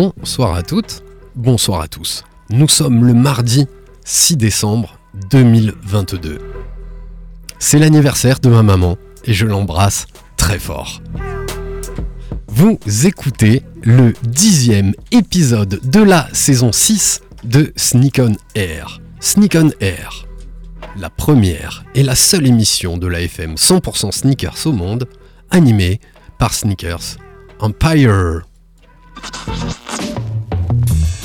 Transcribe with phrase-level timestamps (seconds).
[0.00, 1.02] Bonsoir à toutes,
[1.36, 2.24] bonsoir à tous.
[2.48, 3.66] Nous sommes le mardi
[4.06, 4.98] 6 décembre
[5.30, 6.38] 2022.
[7.58, 10.06] C'est l'anniversaire de ma maman et je l'embrasse
[10.38, 11.02] très fort.
[12.48, 19.02] Vous écoutez le dixième épisode de la saison 6 de Sneak on Air.
[19.20, 20.26] Sneak on Air,
[20.96, 25.06] la première et la seule émission de la FM 100% sneakers au monde,
[25.50, 26.00] animée
[26.38, 27.18] par Sneakers
[27.58, 28.49] Empire.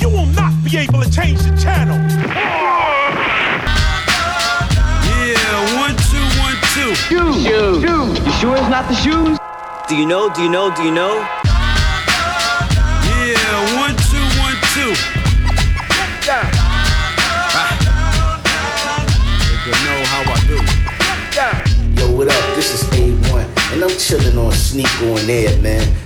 [0.00, 1.98] You will not be able to change the channel.
[5.06, 6.94] Yeah, one, two, one, two.
[6.94, 7.42] Shoes.
[7.44, 8.18] Shoes.
[8.26, 9.38] You sure it's not the shoes?
[9.88, 10.28] Do you know?
[10.32, 10.74] Do you know?
[10.74, 11.14] Do you know?
[13.06, 14.92] Yeah, one, two, one, two.
[19.66, 20.56] You know how I do.
[22.00, 22.56] Yo, what up?
[22.56, 26.05] This is A1, and I'm chilling on Sneak on Air, man.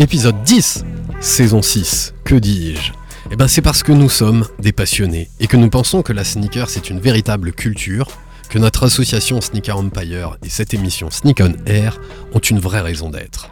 [0.00, 0.86] Épisode 10,
[1.20, 2.92] saison 6, que dis-je?
[3.30, 6.24] Eh ben c'est parce que nous sommes des passionnés et que nous pensons que la
[6.24, 8.08] sneaker c'est une véritable culture,
[8.48, 12.00] que notre association Sneaker Empire et cette émission Sneak on Air
[12.32, 13.50] ont une vraie raison d'être.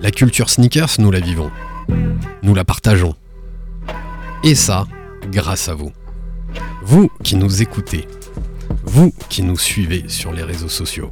[0.00, 1.50] La culture sneakers, nous la vivons.
[2.42, 3.14] Nous la partageons.
[4.42, 4.86] Et ça,
[5.30, 5.92] grâce à vous.
[6.82, 8.08] Vous qui nous écoutez.
[8.84, 11.10] Vous qui nous suivez sur les réseaux sociaux.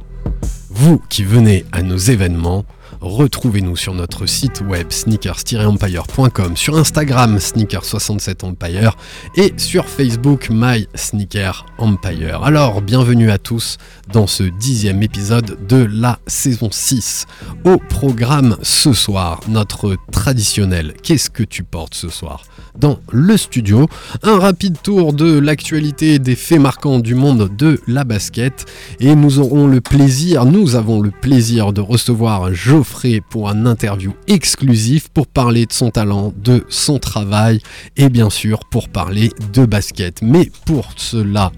[0.71, 2.65] Vous qui venez à nos événements,
[3.01, 8.95] retrouvez-nous sur notre site web sneakers-empire.com, sur Instagram sneakers67empire
[9.35, 12.43] et sur Facebook My Sneaker Empire.
[12.43, 13.77] Alors, bienvenue à tous
[14.13, 17.25] dans ce dixième épisode de la saison 6.
[17.65, 22.43] Au programme ce soir, notre traditionnel Qu'est-ce que tu portes ce soir?
[22.77, 23.87] dans le studio.
[24.23, 28.65] Un rapide tour de l'actualité des faits marquants du monde de la basket.
[28.99, 32.90] Et nous aurons le plaisir, nous avons le plaisir de recevoir Geoffrey
[33.29, 37.59] pour un interview exclusif pour parler de son talent, de son travail
[37.97, 40.21] et bien sûr pour parler de basket.
[40.21, 41.51] Mais pour cela,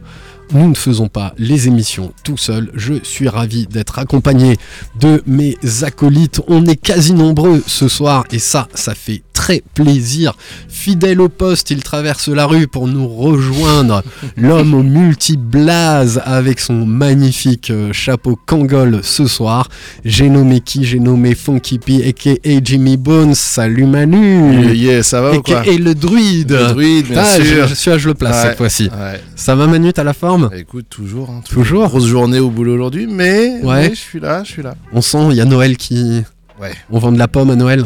[0.53, 2.71] nous ne faisons pas les émissions tout seul.
[2.75, 4.57] Je suis ravi d'être accompagné
[4.99, 6.41] de mes acolytes.
[6.47, 10.33] On est quasi nombreux ce soir et ça, ça fait très plaisir.
[10.69, 14.03] Fidèle au poste, il traverse la rue pour nous rejoindre.
[14.37, 19.69] L'homme au multi-blaze avec son magnifique euh, chapeau Kangol ce soir.
[20.05, 20.85] J'ai nommé qui?
[20.85, 23.33] J'ai nommé Funky P, aka Jimmy Bones.
[23.35, 25.65] Salut Manu Yeah, ça va ou quoi?
[25.65, 27.67] Et le druide Le druide, bien Ah, je, sûr.
[27.67, 28.83] je suis à je le place Ouais, cette fois-ci.
[28.85, 29.19] Ouais.
[29.35, 30.49] Ça va Manu, t'as la forme?
[30.49, 31.87] Bah, écoute, toujours, hein, Toujours?
[31.87, 33.89] Grosse journée au boulot aujourd'hui, mais, Ouais.
[33.89, 34.75] mais je suis là, je suis là.
[34.93, 36.21] On sent, il y a Noël qui...
[36.61, 36.71] Ouais.
[36.91, 37.85] On vend de la pomme à Noël?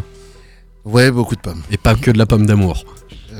[0.87, 1.61] Ouais, beaucoup de pommes.
[1.69, 2.85] Et pas que de la pomme d'amour.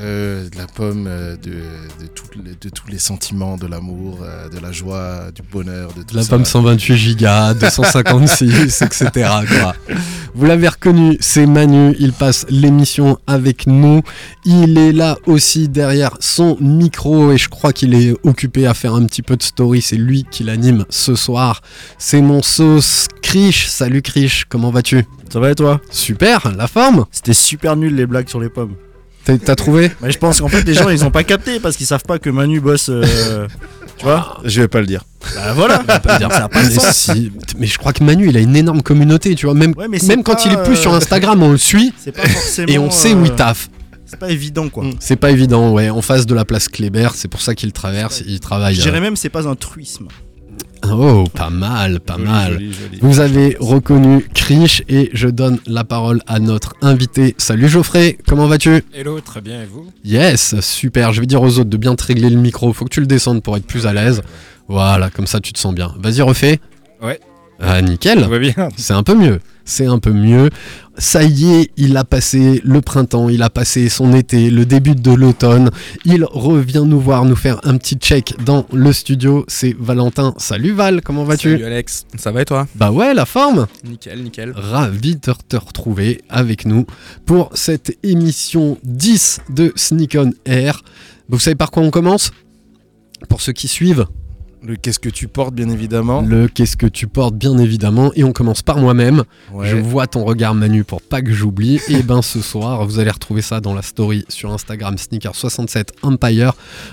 [0.00, 5.32] Euh, de la pomme, euh, de, tous les sentiments, de l'amour, euh, de la joie,
[5.34, 6.30] du bonheur, de tout la ça.
[6.30, 9.10] pomme 128 gigas, 256, etc.
[9.48, 9.74] quoi.
[10.34, 14.02] Vous l'avez reconnu, c'est Manu, il passe l'émission avec nous.
[14.44, 18.94] Il est là aussi derrière son micro et je crois qu'il est occupé à faire
[18.94, 19.82] un petit peu de story.
[19.82, 21.60] C'est lui qui l'anime ce soir.
[21.98, 23.66] C'est mon sauce Krish.
[23.66, 25.04] Salut Krish, comment vas-tu?
[25.32, 25.80] Ça va et toi?
[25.90, 27.04] Super, la forme?
[27.10, 28.76] C'était super nul les blagues sur les pommes.
[29.28, 31.76] T'as t'as trouvé Mais je pense qu'en fait les gens ils ont pas capté parce
[31.76, 32.88] qu'ils savent pas que Manu bosse.
[32.88, 33.46] euh,
[33.98, 35.04] tu vois Je vais pas le dire.
[35.34, 35.82] Bah voilà.
[35.86, 36.00] Ça a
[36.48, 36.96] pas de mais, sens.
[37.14, 39.54] si- mais je crois que Manu, il a une énorme communauté, tu vois.
[39.54, 41.58] Même, Ouais, mais c'est même quand pas, il est plus sur euh, Instagram, on le
[41.58, 42.72] suit C'est pas forcément.
[42.72, 43.68] et on sait où il euh, taffe.
[44.06, 44.84] C'est pas évident quoi.
[44.84, 44.92] Mm.
[45.00, 45.90] C'est pas évident, ouais.
[45.90, 48.22] En face de la place Kléber, c'est pour ça qu'il traverse.
[48.26, 48.74] Il travaille.
[48.76, 50.08] Je dirais euh, même c'est pas un truisme.
[50.90, 52.52] Oh, pas mal, pas Joli, mal.
[52.54, 52.98] joli, joli.
[53.02, 57.34] Vous avez reconnu Krish et je donne la parole à notre invité.
[57.38, 58.82] Salut Geoffrey, comment vas-tu?
[58.94, 59.86] Hello, très bien, et vous?
[60.04, 61.12] Yes, super.
[61.12, 62.72] Je vais dire aux autres de bien te régler le micro.
[62.72, 64.22] Faut que tu le descendes pour être plus à l'aise.
[64.68, 65.94] Voilà, comme ça tu te sens bien.
[65.98, 66.60] Vas-y, refais.
[67.02, 67.20] Ouais.
[67.60, 68.22] Ah, nickel.
[68.22, 69.40] Tout va bien C'est un peu mieux.
[69.64, 70.48] C'est un peu mieux.
[70.96, 74.94] Ça y est, il a passé le printemps, il a passé son été, le début
[74.94, 75.70] de l'automne.
[76.04, 79.44] Il revient nous voir, nous faire un petit check dans le studio.
[79.46, 80.34] C'est Valentin.
[80.38, 81.52] Salut Val, comment vas-tu?
[81.52, 82.66] Salut Alex, ça va et toi?
[82.76, 83.66] Bah ouais, la forme.
[83.84, 84.52] Nickel, nickel.
[84.56, 86.86] Ravi de te retrouver avec nous
[87.26, 90.82] pour cette émission 10 de Sneak on Air.
[91.28, 92.30] Vous savez par quoi on commence?
[93.28, 94.06] Pour ceux qui suivent,
[94.62, 96.20] Le qu'est-ce que tu portes, bien évidemment.
[96.20, 98.10] Le qu'est-ce que tu portes, bien évidemment.
[98.14, 99.24] Et on commence par moi-même.
[99.52, 99.68] Ouais.
[99.68, 101.80] Je vois ton regard, Manu, pour pas que j'oublie.
[101.88, 106.52] Et ben ce soir, vous allez retrouver ça dans la story sur Instagram Sneaker67 Empire.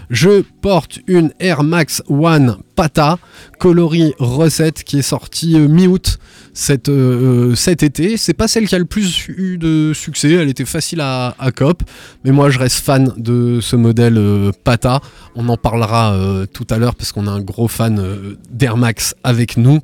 [0.09, 3.17] Je porte une Air Max One Pata
[3.59, 6.19] coloris recette qui est sortie euh, mi-août
[6.53, 8.17] cet, euh, cet été.
[8.17, 10.31] C'est pas celle qui a le plus eu de succès.
[10.31, 11.83] Elle était facile à, cop.
[12.23, 15.01] Mais moi, je reste fan de ce modèle euh, Pata.
[15.35, 18.77] On en parlera euh, tout à l'heure parce qu'on a un gros fan euh, d'Air
[18.77, 19.81] Max avec nous.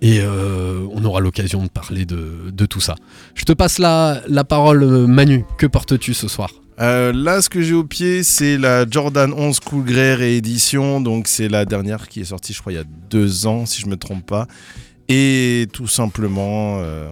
[0.00, 2.94] Et euh, on aura l'occasion de parler de, tout ça.
[3.34, 5.44] Je te passe la, la parole, euh, Manu.
[5.56, 6.50] Que portes-tu ce soir?
[6.80, 11.00] Euh, là, ce que j'ai au pied, c'est la Jordan 11 Cool Grey réédition.
[11.00, 13.80] Donc, c'est la dernière qui est sortie, je crois, il y a deux ans, si
[13.80, 14.46] je me trompe pas.
[15.08, 17.08] Et tout simplement, euh,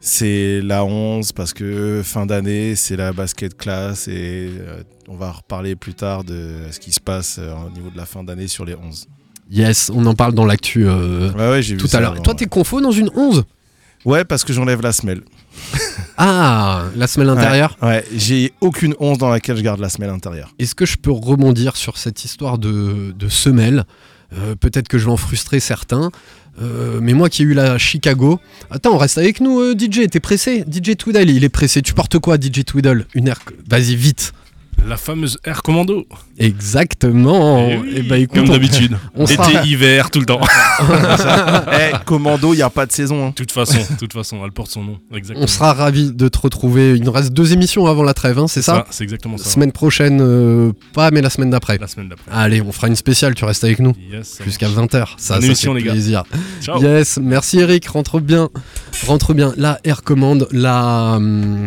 [0.00, 4.08] c'est la 11 parce que fin d'année, c'est la basket class.
[4.08, 7.96] Et euh, on va reparler plus tard de ce qui se passe au niveau de
[7.96, 9.08] la fin d'année sur les 11.
[9.50, 12.20] Yes, on en parle dans l'actu Ouais, ouais, tout à l'heure.
[12.22, 13.44] Toi, t'es confo dans une 11
[14.06, 15.22] Ouais, parce que j'enlève la semelle.
[16.18, 20.54] Ah, la semelle intérieure Ouais, j'ai aucune 11 dans laquelle je garde la semelle intérieure.
[20.58, 23.84] Est-ce que je peux rebondir sur cette histoire de, de semelle?
[24.32, 26.10] Euh, Peut-être que je vais en frustrer certains.
[26.62, 28.40] Euh, mais moi qui ai eu la Chicago.
[28.70, 30.08] Attends, reste avec nous, euh, DJ.
[30.08, 30.64] T'es pressé?
[30.70, 31.82] DJ Twiddle, il est pressé.
[31.82, 33.06] Tu portes quoi, DJ Twiddle?
[33.14, 33.40] Une air.
[33.68, 34.32] Vas-y, vite.
[34.84, 36.06] La fameuse Air Commando.
[36.38, 37.66] Exactement.
[37.68, 38.96] Eh oui, Et bah écoute, comme d'habitude.
[39.14, 40.40] on Été, sera- hiver, tout le temps.
[41.72, 43.24] Eh, commando, il n'y a pas de saison.
[43.26, 43.28] hein.
[43.30, 44.98] De toute façon, de toute façon, elle porte son nom.
[45.14, 45.42] Exactement.
[45.44, 46.94] on sera ravis de te retrouver.
[46.96, 49.48] Il nous reste deux émissions avant la trêve, hein, c'est ça, C'est exactement ça.
[49.50, 51.78] Semaine prochaine, euh, pas, mais la semaine d'après.
[51.78, 52.30] La semaine d'après.
[52.30, 53.94] Allez, on fera une spéciale, tu restes avec nous.
[54.12, 54.78] Yes, Jusqu'à marche.
[54.92, 55.06] 20h.
[55.16, 55.92] Ça, Bonne ça émission, fait les gars.
[55.92, 56.22] plaisir.
[56.62, 56.80] Ciao.
[56.82, 58.48] Yes, merci Eric, rentre bien.
[59.06, 59.52] Rentre bien.
[59.56, 61.66] La Air Command, la, hum,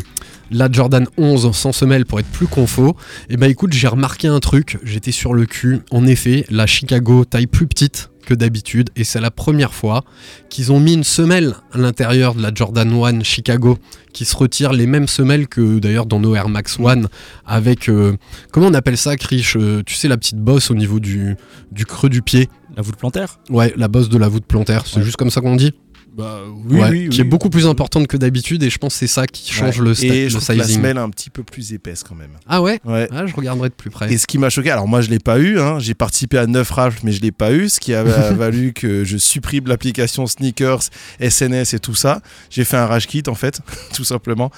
[0.52, 2.96] la Jordan 11 sans semelle pour être plus confo.
[3.30, 5.82] Et bah écoute, j'ai remarqué un truc, j'étais sur le cul.
[5.92, 10.04] En effet, la Chicago taille plus petite que d'habitude et c'est la première fois
[10.50, 13.80] qu'ils ont mis une semelle à l'intérieur de la Jordan 1 Chicago
[14.14, 17.08] qui se retire les mêmes semelles que d'ailleurs dans nos Air Max One
[17.48, 18.16] avec euh,
[18.52, 21.38] comment on appelle ça Krish Euh, tu sais la petite bosse au niveau du,
[21.72, 22.50] du creux du pied?
[22.78, 23.40] La voûte plantaire?
[23.50, 25.04] Ouais, la bosse de la voûte plantaire, c'est Ouais.
[25.04, 25.74] juste comme ça qu'on dit
[26.20, 27.30] Bah oui, Ouais, oui, Qui est oui.
[27.30, 29.86] beaucoup plus importante que d'habitude et je pense que c'est ça qui change Ouais.
[29.86, 30.76] le, Et le je trouve que la sizing.
[30.82, 32.32] semelle est un petit peu plus épaisse quand même.
[32.48, 32.80] Ah ouais?
[32.84, 33.08] Ouais.
[33.12, 34.12] Ah, je regarderai de plus près.
[34.12, 36.46] Et ce qui m'a choqué, alors moi je l'ai pas eu, hein, j'ai participé à
[36.46, 40.28] 9 rafles mais je l'ai pas eu, ce qui a valu que je supprime l'application
[40.28, 40.82] Sneakers,
[41.22, 42.22] SNS et tout ça.
[42.50, 43.62] J'ai fait un rage kit en fait,
[43.94, 44.52] tout simplement.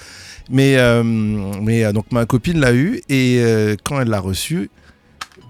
[0.50, 4.70] Mais, euh, mais euh, donc ma copine l'a eu et euh, quand elle l'a reçu,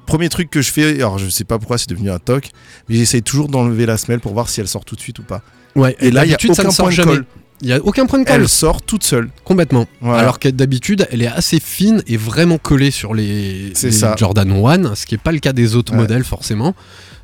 [0.06, 2.50] premier truc que je fais, alors je sais pas pourquoi c'est devenu un toc,
[2.90, 5.24] mais j'essaye toujours d'enlever la semelle pour voir si elle sort tout de suite ou
[5.24, 5.42] pas.
[5.76, 7.12] Ouais, Et là il y a ça aucun sort point de jamais.
[7.14, 7.26] colle.
[7.64, 8.42] Il y a aucun point de colle.
[8.42, 9.30] Elle sort toute seule.
[9.44, 9.86] Complètement.
[10.02, 10.22] Voilà.
[10.24, 14.16] Alors que d'habitude, elle est assez fine et vraiment collée sur les, ça.
[14.18, 16.00] Jordan 1, ce qui n'est pas le cas des autres Ouais.
[16.00, 16.74] modèles forcément.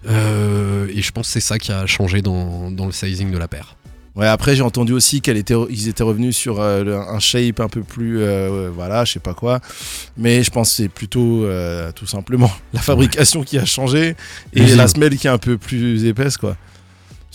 [0.07, 3.37] Euh, et je pense que c'est ça qui a changé dans, dans le sizing de
[3.37, 3.75] la paire.
[4.15, 7.67] Ouais, après j'ai entendu aussi qu'ils était, ils étaient revenus sur euh, un shape un
[7.67, 9.59] peu plus, euh, voilà, je sais pas quoi.
[10.17, 14.15] Mais je pense que c'est plutôt euh, tout simplement la fabrication qui a changé
[14.53, 16.57] et la semelle qui est un peu plus épaisse, quoi.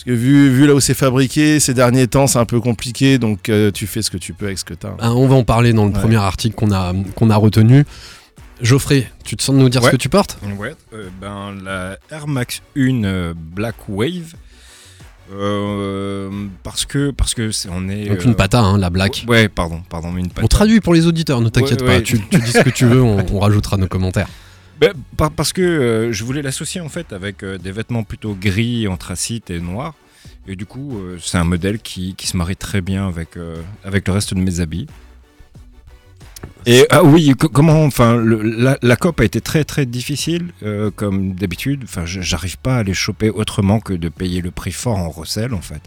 [0.04, 3.19] Parce que vu, vu là où c'est fabriqué, ces derniers temps c'est un peu compliqué,
[3.19, 4.96] donc euh, tu fais ce que tu peux avec ce que tu as.
[4.99, 5.99] Ah, on va en parler dans le Ouais.
[6.00, 7.84] premier article qu'on a, qu'on a retenu.
[8.60, 9.87] Geoffrey, tu te sens de nous dire Ouais.
[9.87, 10.38] ce que tu portes?
[10.58, 14.34] Ouais, euh, ben la Air Max 1 euh, Black Wave.
[15.32, 16.31] Euh,
[16.64, 19.25] parce que parce que c'est on est Donc une pata, hein, la black.
[19.28, 20.42] Ouais, pardon, pardon, mais une pata.
[20.44, 21.92] On traduit pour les auditeurs, ne t'inquiète Ouais, pas.
[21.99, 22.02] ouais.
[22.02, 24.28] Tu, tu dis ce que tu veux, on, on rajoutera nos commentaires.
[24.82, 28.34] Ben, par- parce que euh, je voulais l'associer en fait avec euh, des vêtements plutôt
[28.34, 29.94] gris, anthracite et noirs.
[30.48, 33.36] Et du coup, euh, c'est un modèle qui, qui se marie très bien avec,
[33.84, 34.88] avec le reste de mes habits.
[36.66, 40.48] Et ah oui, co- comment, enfin, le- la, la COP a été très très difficile,
[40.96, 41.82] comme d'habitude.
[41.84, 45.54] Enfin, j'arrive pas à les choper autrement que de payer le prix fort en recel,
[45.54, 45.82] en fait.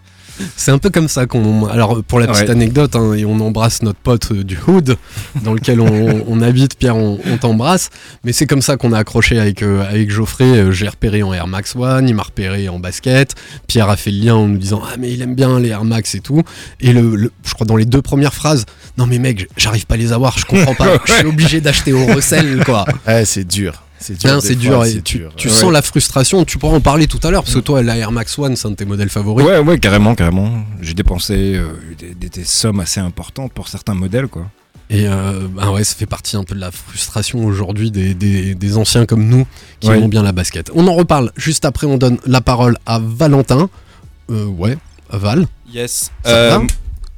[0.58, 1.66] C'est un peu comme ça qu'on.
[1.68, 2.52] Alors, pour la petite Ouais.
[2.52, 4.98] anecdote, hein, et on embrasse notre pote euh, du Hood,
[5.44, 7.90] dans lequel on, on habite, Pierre, on, on t'embrasse.
[8.24, 10.44] Mais c'est comme ça qu'on a accroché avec, euh, avec Geoffrey.
[10.46, 13.34] Euh, J'ai repéré en Air Max One, il m'a repéré en basket.
[13.68, 15.86] Pierre a fait le lien en nous disant Ah, mais il aime bien les Air
[15.86, 16.42] Max et tout.
[16.82, 18.66] Et le, le- je crois dans les deux premières phrases
[18.98, 20.98] Non, mais mec, j'arrive pas à les avoir, je comprends pas.
[21.06, 22.86] Je suis obligé d'acheter au recel, quoi.
[23.08, 23.84] Ouais, c'est dur.
[24.00, 24.32] C'est dur.
[24.32, 25.34] Hein, des c'est dur, fois, et c'est tu, dur.
[25.36, 25.54] tu Ouais.
[25.54, 26.44] sens la frustration.
[26.46, 28.68] Tu pourras en parler tout à l'heure, parce que toi, la Air Max One, c'est
[28.68, 29.46] un de tes modèles favoris.
[29.46, 30.64] Ouais, ouais, carrément, carrément.
[30.82, 34.48] J'ai dépensé euh, des, des- des sommes assez importantes pour certains modèles, quoi.
[34.92, 38.54] Et euh, bah ouais, ça fait partie un peu de la frustration aujourd'hui des, des-
[38.54, 39.48] des anciens comme nous
[39.80, 39.98] qui Ouais.
[40.00, 40.70] aiment bien la basket.
[40.76, 43.70] On en reparle juste après, on donne la parole à Valentin.
[44.30, 44.78] Euh, ouais,
[45.10, 45.48] Val.
[45.74, 46.12] Yes.
[46.24, 46.60] Ça Euh,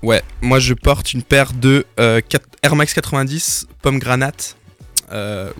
[0.01, 4.55] ouais, moi je porte une paire de euh, 4 Air Max 90 pomme granate.
[5.11, 5.51] Euh,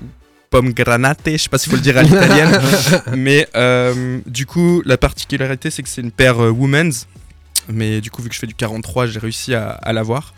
[0.50, 2.60] pomegranate, je sais pas s'il faut le dire à l'italienne,
[3.16, 7.08] mais euh, du coup la particularité c'est que c'est une paire euh, women's,
[7.70, 10.34] mais du coup vu que je fais du 43 j'ai réussi à, à l'avoir,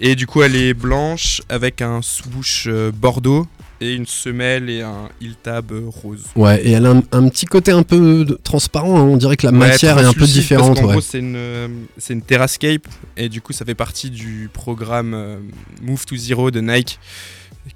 [0.00, 3.46] et du coup elle est blanche avec un sous-bouche euh, bordeaux
[3.80, 6.22] et une semelle et un heel tab euh, rose.
[6.36, 9.36] Ouais, et elle a un, un petit côté un peu de- transparent, hein, on dirait
[9.36, 10.76] que la Ouais, matière est un peu différente.
[10.76, 10.92] Parce ouais.
[10.92, 11.66] gros, c'est une, euh,
[11.98, 15.36] c'est une Terrascape et du coup, ça fait partie du programme euh,
[15.82, 17.00] Move to Zero de Nike,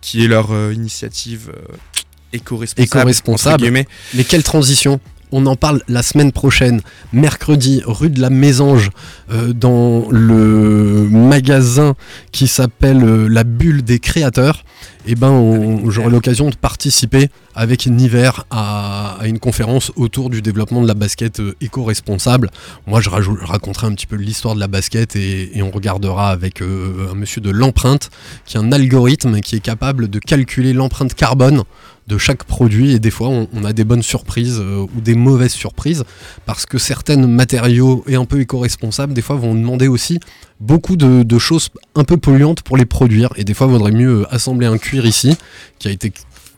[0.00, 1.76] qui est leur euh, initiative euh,
[2.32, 3.62] éco-responsable.
[3.62, 3.86] Guillemets.
[4.14, 5.00] Mais quelle transition
[5.32, 6.80] on en parle la semaine prochaine,
[7.12, 8.90] mercredi, rue de la Mésange,
[9.30, 11.94] euh, dans le magasin
[12.32, 14.64] qui s'appelle euh, La Bulle des Créateurs.
[15.08, 20.82] Et ben, j'aurai l'occasion de participer avec Niver à, à une conférence autour du développement
[20.82, 22.50] de la basket euh, éco-responsable.
[22.88, 26.60] Moi, je, raconterai un petit peu l'histoire de la basket et, et on regardera avec
[26.60, 28.10] euh, un monsieur de l'empreinte,
[28.46, 31.62] qui est un algorithme qui est capable de calculer l'empreinte carbone
[32.06, 35.14] de chaque produit et des fois on, on a des bonnes surprises euh, ou des
[35.14, 36.04] mauvaises surprises
[36.44, 40.20] parce que certains matériaux et un peu éco-responsables des fois vont demander aussi
[40.60, 43.30] beaucoup de, choses un peu polluantes pour les produire.
[43.36, 45.36] Et des fois il vaudrait mieux euh, assembler un cuir ici
[45.78, 46.12] qui a été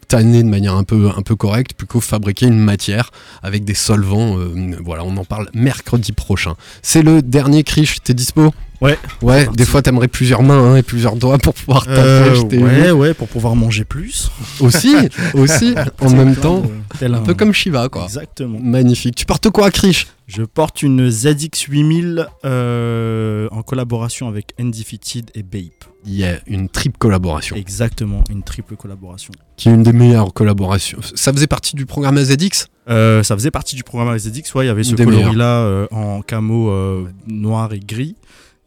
[0.06, 3.10] tanné de manière un peu, correcte plutôt que fabriquer une matière
[3.42, 6.54] avec des solvants euh, voilà on en parle mercredi prochain.
[6.82, 8.52] C'est le dernier Krish t'es dispo?
[8.80, 8.96] Ouais.
[9.22, 13.12] ouais des fois t'aimerais plusieurs mains hein, et plusieurs doigts pour pouvoir Euh, ouais, ouais,
[13.14, 14.30] pour pouvoir manger plus.
[14.60, 14.94] aussi
[15.34, 16.62] aussi en même temps
[17.00, 18.58] de- un peu comme Shiva quoi Exactement.
[18.62, 19.16] Magnifique.
[19.16, 20.06] Tu portes quoi, Krish?
[20.28, 25.84] Je porte une ZX8000 euh, en collaboration avec Undefeated et Bape.
[26.04, 29.32] Il y a une triple collaboration, Exactement, une triple collaboration.
[29.56, 30.98] qui est une des meilleures collaborations.
[31.14, 34.68] Ça faisait partie du programme AZX Euh, ça faisait partie du programme ZX, ouais, il
[34.68, 38.14] y avait ce coloris-là euh, en camo euh, noir et gris.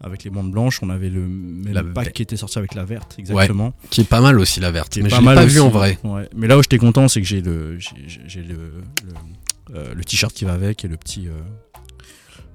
[0.04, 2.84] Avec les bandes blanches, on avait le même La pack qui était sorti avec la
[2.86, 3.74] verte, exactement.
[3.92, 4.98] Qui est pas mal aussi, la verte.
[4.98, 6.00] Mais pas je l'ai mal pas aussi, vu en vrai.
[6.04, 6.28] ouais.
[6.36, 9.94] Mais là où j'étais content, c'est que j'ai le, j'ai- j'ai- j'ai le, le, euh,
[9.94, 11.34] le t-shirt qui va avec et le petit, euh,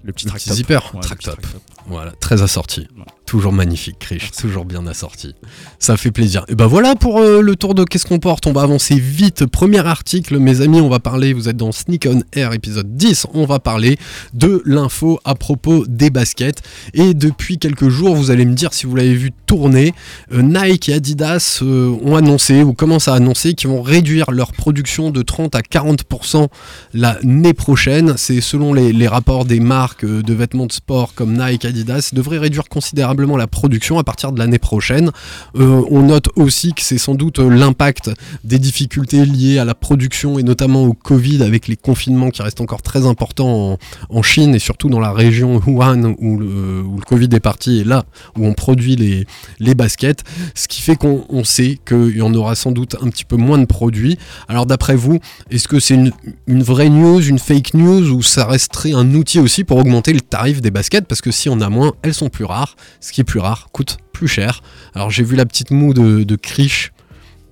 [0.07, 0.57] le petit Le track petit top.
[0.57, 1.41] zipper, Ouais, track le petit top.
[1.41, 1.63] track top.
[1.89, 2.81] Voilà, très assorti.
[2.97, 3.05] Ouais.
[3.27, 4.31] Toujours magnifique, Krish.
[4.33, 5.35] Toujours bien assorti.
[5.81, 6.45] Ça fait plaisir.
[6.49, 8.47] Et ben voilà pour euh, le tour de Qu'est-ce qu'on porte.
[8.47, 9.47] On va avancer vite.
[9.47, 11.33] Premier article, mes amis, on va parler.
[11.33, 13.27] Vous êtes dans Sneak on Air épisode 10.
[13.35, 13.99] On va parler
[14.35, 16.63] de l'info à propos des baskets.
[16.95, 19.93] Et depuis quelques jours, vous allez me dire si vous l'avez vu tourner.
[20.33, 24.53] euh, Nike et Adidas euh, ont annoncé ou commencent à annoncer qu'ils vont réduire leur
[24.53, 26.47] production de 30 à 40%
[26.95, 28.15] l'année prochaine.
[28.17, 32.11] C'est selon les, les rapports des marques euh, de vêtements de sport comme Nike, Adidas,
[32.12, 35.11] devraient réduire considérablement la production à partir de l'année prochaine.
[35.57, 38.11] Euh, on note aussi que c'est sans doute euh, l'impact
[38.45, 42.61] des difficultés liées à la production et notamment au Covid avec les confinements qui restent
[42.61, 43.79] encore très importants
[44.11, 47.79] en, Chine et surtout dans la région Wuhan où le, où le Covid est parti
[47.79, 48.05] et là
[48.37, 50.25] où on produit les, baskets.
[50.55, 53.37] Ce qui fait qu'on on sait qu'il y en aura sans doute un petit peu
[53.37, 54.19] moins de produits.
[54.49, 56.12] Alors d'après vous, est-ce que c'est une,
[56.47, 60.21] une vraie news, une fake news ou ça resterait un outil aussi pour augmenter le
[60.21, 62.76] tarif des baskets Parce que si on a moins, elles sont plus rares.
[63.00, 64.62] Ce qui est plus rare coûte plus cher.
[64.95, 66.93] Alors j'ai vu la petite moue de, de Krish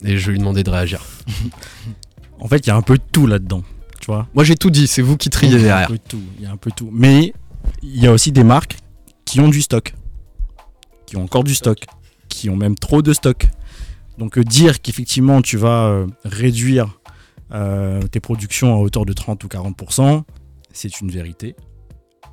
[0.04, 1.00] et je lui demander de réagir.
[2.40, 3.62] En fait, il y a un peu de tout là-dedans,
[4.00, 4.28] tu vois.
[4.34, 5.88] Moi j'ai tout dit, c'est vous qui triez derrière.
[6.36, 6.90] il y a un peu de tout.
[6.92, 7.32] Mais
[7.82, 8.76] il y a aussi des marques
[9.24, 9.94] qui ont du stock,
[11.06, 11.86] qui ont encore du stock,
[12.28, 13.46] qui ont même trop de stock.
[14.18, 17.00] Donc euh, dire qu'effectivement tu vas euh, réduire
[17.52, 20.22] euh, tes productions à hauteur de 30 ou 40%,
[20.72, 21.56] c'est une vérité.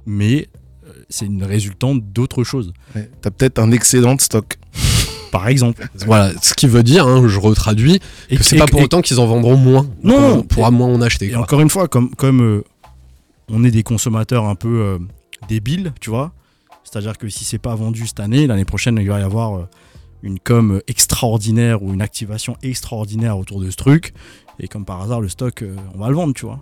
[0.05, 0.47] Mais
[0.87, 2.73] euh, c'est une résultante d'autre chose.
[2.95, 4.57] Ouais, T'as peut-être un excédent de stock.
[5.31, 5.87] Par exemple.
[6.05, 9.01] Voilà, ce qui veut dire, hein, je retraduis, Et que c'est pas pour et- autant
[9.01, 9.87] qu'ils en vendront moins.
[10.03, 11.27] Non, on pourra moins en acheter.
[11.27, 11.41] Et quoi.
[11.41, 12.63] encore une fois, comme, comme euh,
[13.49, 14.99] on est des consommateurs un peu euh,
[15.47, 16.33] débiles, tu vois,
[16.83, 19.67] c'est-à-dire que si c'est pas vendu cette année, l'année prochaine, il va y avoir euh,
[20.23, 24.13] une com extraordinaire ou une activation extraordinaire autour de ce truc.
[24.59, 25.63] Et comme par hasard, le stock,
[25.95, 26.59] on va le vendre, tu vois.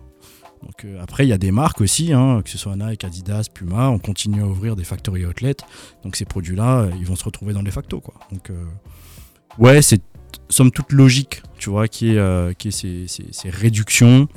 [0.64, 3.48] Donc euh, après, il y a des marques aussi, hein, que ce soit Nike, Adidas,
[3.54, 5.56] Puma, on continue à ouvrir des factory outlets.
[6.04, 8.14] Donc ces produits-là, euh, ils vont se retrouver dans les factos, quoi.
[8.32, 8.66] Donc euh,
[9.58, 10.02] ouais, c'est
[10.50, 14.28] somme toute logique, tu vois, qui est, qui est ces, ces- réductions.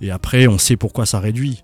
[0.00, 1.62] Et après, on sait pourquoi ça réduit.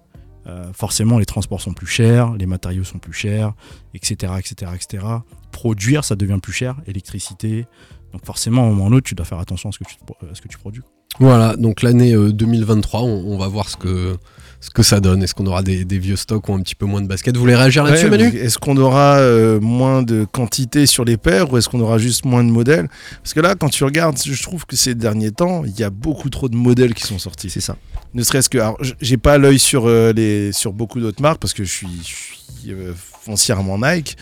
[0.73, 3.55] Forcément, les transports sont plus chers, les matériaux sont plus chers,
[3.95, 5.07] etc., etc., etc.
[5.53, 7.67] Produire, ça devient plus cher, électricité.
[8.13, 9.79] Donc forcément, à un moment ou à un autre, tu dois faire attention à ce
[9.79, 9.97] que tu,
[10.31, 10.83] à ce que tu produis.
[11.21, 14.17] Voilà, donc l'année euh, 2023, on, on va voir ce que,
[14.61, 15.23] ce que ça donne.
[15.23, 17.35] Est-ce qu'on aura des, des vieux stocks ou un petit peu moins de baskets?
[17.37, 18.37] Vous voulez réagir là-dessus, Ouais, Manu?
[18.37, 22.25] Est-ce qu'on aura euh, moins de quantité sur les paires ou est-ce qu'on aura juste
[22.25, 22.89] moins de modèles?
[23.23, 25.91] Parce que là, quand tu regardes, je trouve que ces derniers temps, il y a
[25.91, 27.51] beaucoup trop de modèles qui sont sortis.
[27.51, 27.77] C'est ça.
[28.15, 28.59] Ne serait-ce que.
[28.59, 31.89] Alors, j'ai pas l'œil sur, euh, les, sur beaucoup d'autres marques parce que je suis,
[32.03, 32.93] je suis euh,
[33.23, 34.17] foncièrement Nike.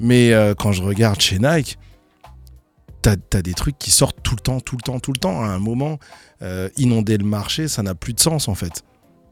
[0.00, 1.78] Mais euh, quand je regarde chez Nike,
[3.04, 5.42] t'as as des trucs qui sortent tout le temps, tout le temps, tout le temps.
[5.42, 5.98] À un moment,
[6.42, 8.82] euh, inonder le marché, ça n'a plus de sens en fait.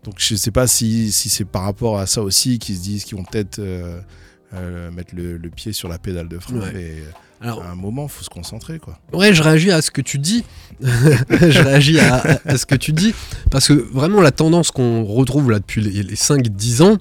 [0.05, 3.05] Donc je sais pas si, si c'est par rapport à ça aussi qu'ils se disent
[3.05, 4.01] qu'ils vont peut-être euh,
[4.55, 6.59] euh, mettre le, le pied sur la pédale de frein.
[6.61, 6.75] Ouais.
[6.81, 7.03] Et
[7.41, 8.99] Alors- à un moment, faut se concentrer quoi.
[9.13, 10.45] Ouais, je réagis à ce que tu dis.
[10.83, 13.15] je réagis à, à- à ce que tu dis.
[13.51, 16.99] Parce que vraiment, la tendance qu'on retrouve là depuis les, les 5-10 ans,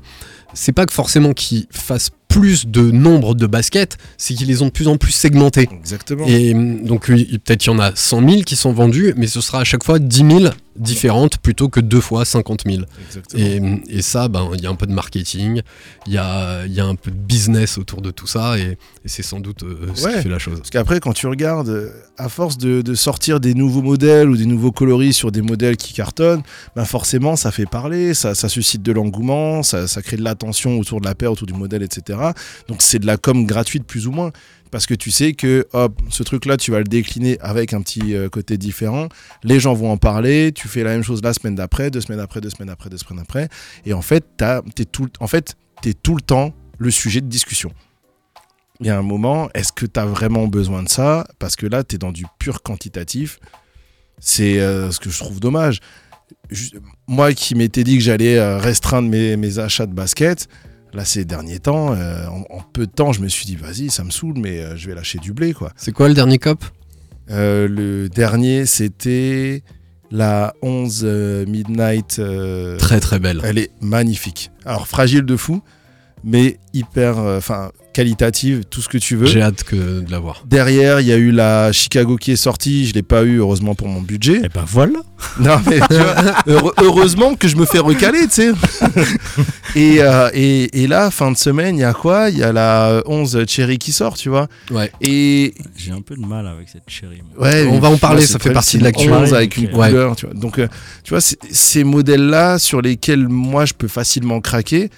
[0.54, 4.68] c'est pas que forcément qu'ils fassent plus de nombre de baskets, c'est qu'ils les ont
[4.68, 5.68] de plus en plus segmentés.
[5.72, 6.26] Exactement.
[6.28, 9.42] Et hum, donc, peut-être qu'il y en a 100 000 qui sont vendus, mais ce
[9.42, 12.84] sera à chaque fois 10 000 différentes plutôt que deux fois 50 000.
[13.08, 13.82] Exactement.
[13.90, 15.62] Et, et ça, ben, il y a un peu de marketing,
[16.08, 18.78] il y a, y a un peu de business autour de tout ça, et, et
[19.08, 20.16] c'est sans doute euh, ce Ouais.
[20.18, 20.60] qui fait la chose.
[20.60, 24.38] Parce qu'après, quand tu regardes, euh, à force de, de sortir des nouveaux modèles ou
[24.38, 26.44] des nouveaux coloris sur des modèles qui cartonnent,
[26.76, 30.80] ben forcément, ça fait parler, ça, ça suscite de l'engouement, ça, ça crée de l'attention
[30.80, 32.20] autour de la paire, autour du modèle, etc.
[32.68, 34.32] Donc c'est de la com gratuite plus ou moins.
[34.72, 38.16] Parce que tu sais que hop, ce truc-là, tu vas le décliner avec un petit
[38.16, 39.10] euh, côté différent.
[39.44, 40.52] Les gens vont en parler.
[40.54, 42.98] Tu fais la même chose la semaine d'après, deux semaines après, deux semaines après, deux
[42.98, 43.50] semaines après.
[43.86, 47.28] Et en fait, t'as- t'es tout, en fait, t'es tout le temps le sujet de
[47.28, 47.72] discussion
[48.80, 51.28] il y a un moment, est-ce que tu as vraiment besoin de ça?
[51.38, 53.38] Parce que là, tu es dans du pur quantitatif.
[54.20, 55.82] C'est euh, ce que je trouve dommage.
[57.08, 60.48] Moi qui m'étais dit que j'allais euh, restreindre mes, mes achats de basket,
[60.94, 63.90] là, ces derniers temps, euh, en, en peu de temps, je me suis dit, vas-y,
[63.90, 65.54] ça me saoule, mais euh, je vais lâcher du blé.
[65.54, 65.72] quoi.
[65.76, 66.64] C'est quoi le dernier cop?
[67.30, 69.64] Euh, Le dernier, c'était
[70.12, 72.20] la 11 euh, Midnight.
[72.20, 73.40] euh, Très très belle.
[73.44, 74.52] elle est magnifique.
[74.66, 75.62] Alors, fragile de fou,
[76.24, 77.18] mais hyper.
[77.20, 79.26] Enfin, qualitative, tout ce que tu veux.
[79.26, 80.44] J'ai hâte que de la voir.
[80.48, 82.86] Derrière, il y a eu la Chicago qui est sortie.
[82.88, 84.38] Je l'ai pas eu, heureusement pour mon budget.
[84.46, 85.00] Et ben voilà.
[85.40, 86.16] Non, mais tu vois,
[86.48, 88.52] heure- heureusement que je me fais recaler, tu sais.
[89.76, 92.30] et, euh, et, et là, fin de semaine, il y a quoi?
[92.30, 94.48] Il y a la 11 Cherry qui sort, tu vois.
[94.72, 94.92] Ouais.
[95.02, 96.84] Et J'ai un peu de mal avec cette
[97.38, 97.48] moi.
[97.48, 99.06] ouais, On va en vois, parler, ça fait partie de l'actu.
[99.06, 99.90] une 11 avec une Ouais.
[99.90, 100.36] couleur, tu vois.
[100.36, 100.68] Donc, euh,
[101.04, 104.90] tu vois, c'est- ces modèles-là sur lesquels moi je peux facilement craquer,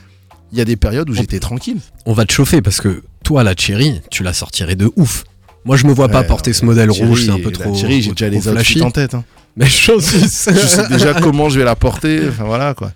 [0.53, 1.79] il y a des périodes où j'étais tranquille.
[2.05, 5.23] On va te chauffer parce que toi, la Cherry, tu la sortirais de ouf.
[5.65, 7.73] Moi, je me vois pas porter ce modèle Thierry, rouge, c'est un peu la trop.
[7.73, 8.73] Thierry, j'ai déjà les flashy.
[8.75, 9.13] outfits en tête.
[9.15, 9.23] hein.
[9.57, 10.49] Mais choisissent.
[10.51, 12.27] Je sais déjà comment je vais la porter.
[12.29, 12.91] Enfin voilà quoi.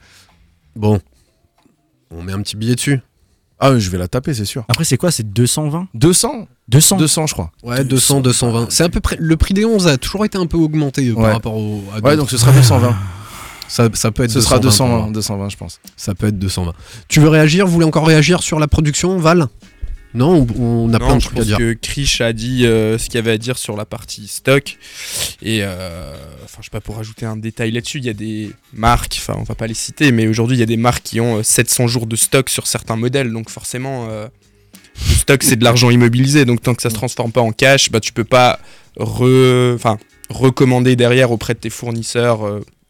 [0.76, 1.00] Bon,
[2.12, 3.00] on met un petit billet dessus.
[3.60, 4.64] Ah, oui, je vais la taper, c'est sûr.
[4.68, 7.52] Après, c'est quoi C'est 220 200 200 200, je crois.
[7.64, 8.68] Ouais, 200, 220.
[8.70, 9.16] C'est à peu près.
[9.20, 11.24] Le prix des 11 a toujours été un peu augmenté euh, Ouais.
[11.24, 11.84] par rapport au.
[11.96, 12.96] à Ouais, donc ce sera 220.
[13.68, 15.12] ça, ça peut être Ce sera 220 pour moi.
[15.12, 15.80] 220, 220, je pense.
[15.96, 16.74] Ça peut être 220.
[17.08, 17.66] Tu veux réagir?
[17.66, 19.48] Vous voulez encore réagir sur la production, Val?
[20.14, 21.58] Non, on, on a plein Non, de je trucs à pense dire.
[21.58, 24.78] que Krish a dit euh, ce qu'il y avait à dire sur la partie stock.
[25.44, 26.14] Et euh,
[26.46, 29.36] enfin, je sais pas pour rajouter un détail là-dessus, il y a des marques, enfin,
[29.38, 31.44] on va pas les citer, mais aujourd'hui, il y a des marques qui ont euh,
[31.44, 33.32] 700 jours de stock sur certains modèles.
[33.32, 34.28] Donc, forcément, euh,
[35.10, 36.46] le stock, c'est de l'argent immobilisé.
[36.46, 38.60] Donc, tant que ça se transforme pas en cash, bah, tu peux pas
[38.98, 39.74] re...
[39.76, 39.98] enfin,
[40.30, 42.40] recommander derrière auprès de tes fournisseurs.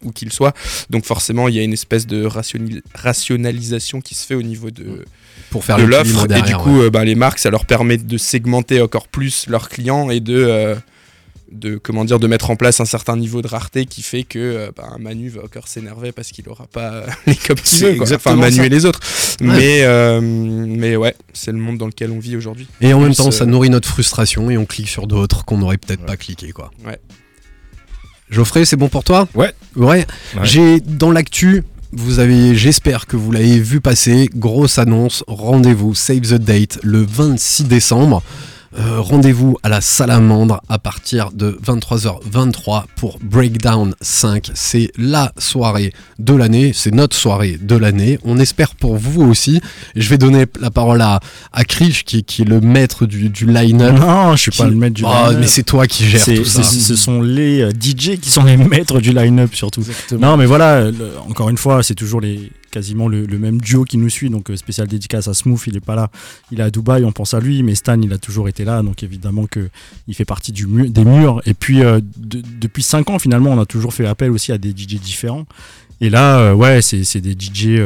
[0.04, 0.54] Où qu'ils soient.
[0.90, 2.28] Donc forcément, il y a une espèce de
[2.94, 5.06] rationalisation qui se fait au niveau de,
[5.50, 6.28] Pour faire de l'offre.
[6.32, 6.86] Et du coup, ouais.
[6.86, 10.36] euh, bah, les marques, ça leur permet de segmenter encore plus leurs clients et de,
[10.36, 10.76] euh,
[11.52, 14.40] de, comment dire, de mettre en place un certain niveau de rareté qui fait que
[14.40, 17.96] euh, bah, Manu va encore s'énerver parce qu'il aura pas les copes qu'il veut.
[17.96, 18.14] quoi.
[18.14, 18.66] Enfin, Manu ça.
[18.66, 19.00] et les autres.
[19.42, 22.68] Mais, euh, mais ouais, c'est le monde dans lequel on vit aujourd'hui.
[22.82, 25.78] Et en même temps, ça nourrit notre frustration et on clique sur d'autres qu'on n'aurait
[25.78, 26.72] peut-être pas cliqué, quoi.
[26.86, 27.00] Ouais.
[28.30, 29.28] Geoffrey, c'est bon pour toi?
[29.36, 29.54] Ouais.
[29.76, 30.06] Ouais.
[30.36, 30.42] Ouais.
[30.44, 31.64] J'ai dans l'actu,
[31.94, 37.06] vous avez, j'espère que vous l'avez vu passer, grosse annonce, rendez-vous, save the date, le
[37.08, 38.22] 26 décembre.
[38.80, 44.52] Euh, rendez-vous à la Salamandre à partir de 23h23 pour Breakdown 5.
[44.54, 48.20] C'est la soirée de l'année, c'est notre soirée de l'année.
[48.24, 49.62] On espère pour vous aussi.
[49.96, 51.20] Je vais donner la parole à,
[51.54, 53.96] à Krish qui, qui est le maître du, du line-up.
[54.00, 55.38] Non, je suis Qui- pas le maître du Oh, line-up.
[55.40, 56.62] mais c'est toi qui gères tout ça.
[56.62, 59.82] Ce sont les euh, DJ qui sont les maîtres du line-up surtout.
[59.82, 60.22] Exactement.
[60.32, 63.98] Non, mais voilà, le- encore une fois, c'est toujours les, quasiment le, même duo qui
[63.98, 64.30] nous suit.
[64.30, 66.10] Donc, euh, spécial dédicace à Smooth, il est pas là.
[66.52, 67.64] Il est à Dubaï, on pense à lui.
[67.64, 68.82] Mais Stan, il a toujours été là.
[68.82, 69.70] Donc, évidemment que
[70.08, 71.42] il fait partie des murs.
[71.46, 74.58] Et puis, euh, de- depuis 5 ans, finalement, on a toujours fait appel aussi à
[74.58, 75.46] des DJ différents.
[76.00, 77.80] Et là, euh, ouais, c'est des DJ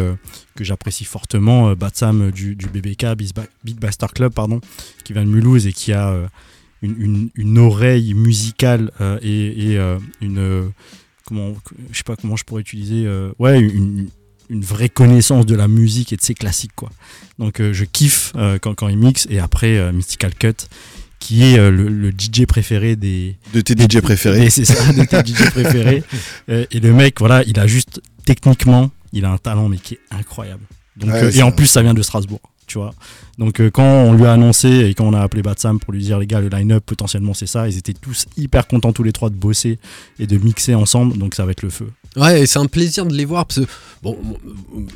[0.56, 1.74] que j'apprécie fortement.
[1.74, 4.60] Batsam du, du BBK, Beat Bastard Club, pardon,
[5.06, 6.14] qui vient de Mulhouse et qui a
[6.82, 8.92] une, oreille musicale
[9.22, 9.78] et,
[10.20, 10.72] une.
[11.26, 11.54] comment,
[11.92, 13.08] je sais pas comment je pourrais utiliser.
[13.40, 14.10] ouais, une
[14.60, 16.90] vraie connaissance de la musique et de ses classiques, quoi.
[17.40, 19.26] Donc, euh, je kiffe euh, quand, quand il mixe.
[19.30, 20.68] Et après, euh, Mystical Cut,
[21.20, 24.46] qui est le, le DJ préféré des, De tes DJ préférés.
[24.48, 26.04] et c'est ça, de tes DJ préférés.
[26.48, 30.00] Et le mec, voilà, il a juste techniquement, il a un talent mais qui est
[30.10, 30.64] incroyable.
[30.98, 32.42] Donc, Ouais, et en plus, ça vient de Strasbourg.
[32.68, 32.94] tu vois.
[33.38, 36.02] Donc euh, quand on lui a annoncé et quand on a appelé Batsam pour lui
[36.04, 39.12] dire les gars le line-up potentiellement c'est ça, ils étaient tous hyper contents tous les
[39.14, 39.80] trois de bosser
[40.20, 41.88] et de mixer ensemble, donc ça va être le feu.
[42.18, 43.66] Ouais, et c'est un plaisir de les voir parce que
[44.04, 44.18] bon,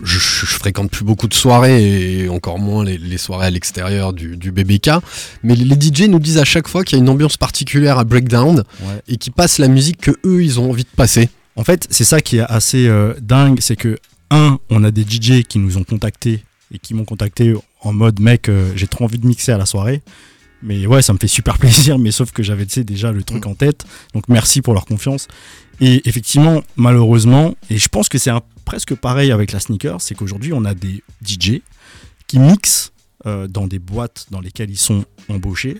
[0.04, 4.36] je, fréquente plus beaucoup de soirées et encore moins les, les soirées à l'extérieur du,
[4.36, 4.90] du BBK,
[5.44, 8.04] mais les DJ nous disent à chaque fois qu'il y a une ambiance particulière à
[8.04, 9.02] Breakdown Ouais.
[9.08, 11.30] et qu'ils passent la musique que eux ils ont envie de passer.
[11.56, 13.98] En fait, c'est ça qui est assez euh, dingue, c'est que,
[14.30, 18.20] un, on a des DJ qui nous ont contactés et qui m'ont contacté en mode
[18.20, 20.02] mec, euh, j'ai trop envie de mixer à la soirée.
[20.64, 23.54] Mais ouais, ça me fait super plaisir, mais sauf que j'avais déjà le truc en
[23.54, 23.86] tête.
[24.14, 25.28] Donc merci pour leur confiance.
[25.82, 28.32] Et effectivement, malheureusement, et je pense que c'est
[28.64, 31.62] presque pareil avec la sneaker, c'est qu'aujourd'hui on a des DJ
[32.28, 32.92] qui mixent
[33.26, 35.78] euh, dans des boîtes dans lesquelles ils sont embauchés,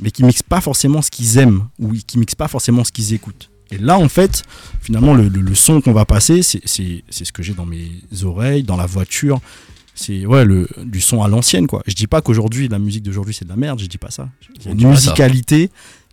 [0.00, 3.14] mais qui mixent pas forcément ce qu'ils aiment ou qui mixent pas forcément ce qu'ils
[3.14, 3.50] écoutent.
[3.70, 4.42] Et là, en fait,
[4.82, 7.90] finalement, le, le- le son qu'on va passer, c'est ce que j'ai dans mes
[8.22, 9.40] oreilles, dans la voiture.
[9.96, 11.82] C'est ouais, le, du son à l'ancienne, quoi.
[11.86, 14.28] Je dis pas qu'aujourd'hui, la musique d'aujourd'hui, c'est de la merde, je dis pas ça.
[14.60, 15.12] Il y a une ça.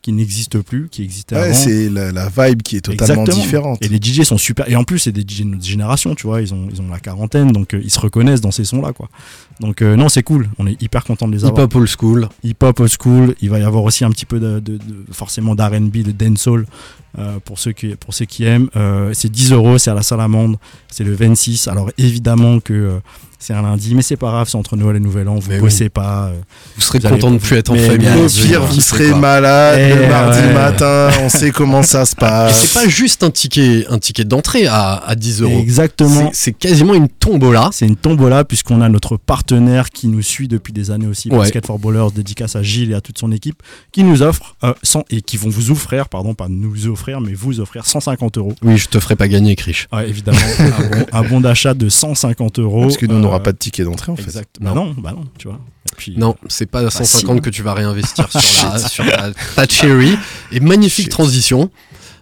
[0.02, 1.54] Qui n'existe plus, qui existait Ouais, avant.
[1.54, 3.44] c'est la, la vibe qui est totalement Exactement.
[3.44, 3.78] différente.
[3.86, 4.68] Et les DJ sont super.
[4.70, 6.42] Et en plus, c'est des DJ de notre génération, tu vois.
[6.42, 9.10] Ils ont, ils ont la quarantaine, donc euh, ils se reconnaissent dans ces sons-là, quoi.
[9.60, 10.50] Donc, euh, non, c'est cool.
[10.58, 11.64] On est hyper content de les avoir.
[11.66, 12.30] Hip-hop old school.
[12.44, 13.36] Hip-hop old school.
[13.42, 16.66] Il va y avoir aussi un petit peu de, de- de- forcément d'R&B, de dancehall
[17.20, 18.70] euh, pour ceux qui pour ceux qui aiment.
[18.76, 20.58] Euh, c'est 10 euros, c'est à la salamande,
[20.90, 21.68] c'est le 26.
[21.68, 23.00] Alors évidemment que euh,
[23.44, 25.36] c'est un lundi, mais c'est pas grave, c'est entre Noël et Nouvel An.
[25.36, 26.28] Vous Mais bossez pas.
[26.28, 26.40] euh,
[26.76, 28.08] Vous serez Vous content de pas- plus être en Mais famille.
[28.08, 30.54] Au pire, vous serez malade Eh le mardi ouais.
[30.54, 31.10] matin.
[31.24, 32.68] On sait comment ça se Et passe.
[32.68, 35.60] c'est pas juste un ticket, un ticket d'entrée à, à 10 euros.
[35.60, 36.30] Exactement.
[36.34, 37.70] C'est- quasiment une tombola.
[37.74, 41.40] C'est une tombola puisqu'on a notre partenaire qui nous suit depuis des années aussi, Ouais.
[41.40, 44.74] Basket for Ballers, dédicace à Gilles et à toute son équipe, qui nous offre euh,
[44.84, 48.54] 100 et qui vont vous offrir, pardon, pas nous offrir, mais vous offrir 150 euros.
[48.62, 49.88] Oui, je te ferai pas gagner, Krish.
[49.92, 50.38] Ouais, évidemment,
[51.12, 52.84] un, bon, d'achat de 150 euros.
[52.84, 54.24] Parce que nous, Euh, n'aura pas de ticket d'entrée en fait.
[54.24, 54.58] Exact.
[54.60, 54.74] Non.
[54.74, 55.60] Bah non, bah non, tu vois.
[55.92, 57.42] Et puis, Non, c'est pas 150 si.
[57.42, 59.04] que tu vas réinvestir sur, la, sur
[59.70, 60.18] cherry.
[60.52, 61.12] Et magnifique Shit.
[61.12, 61.70] transition.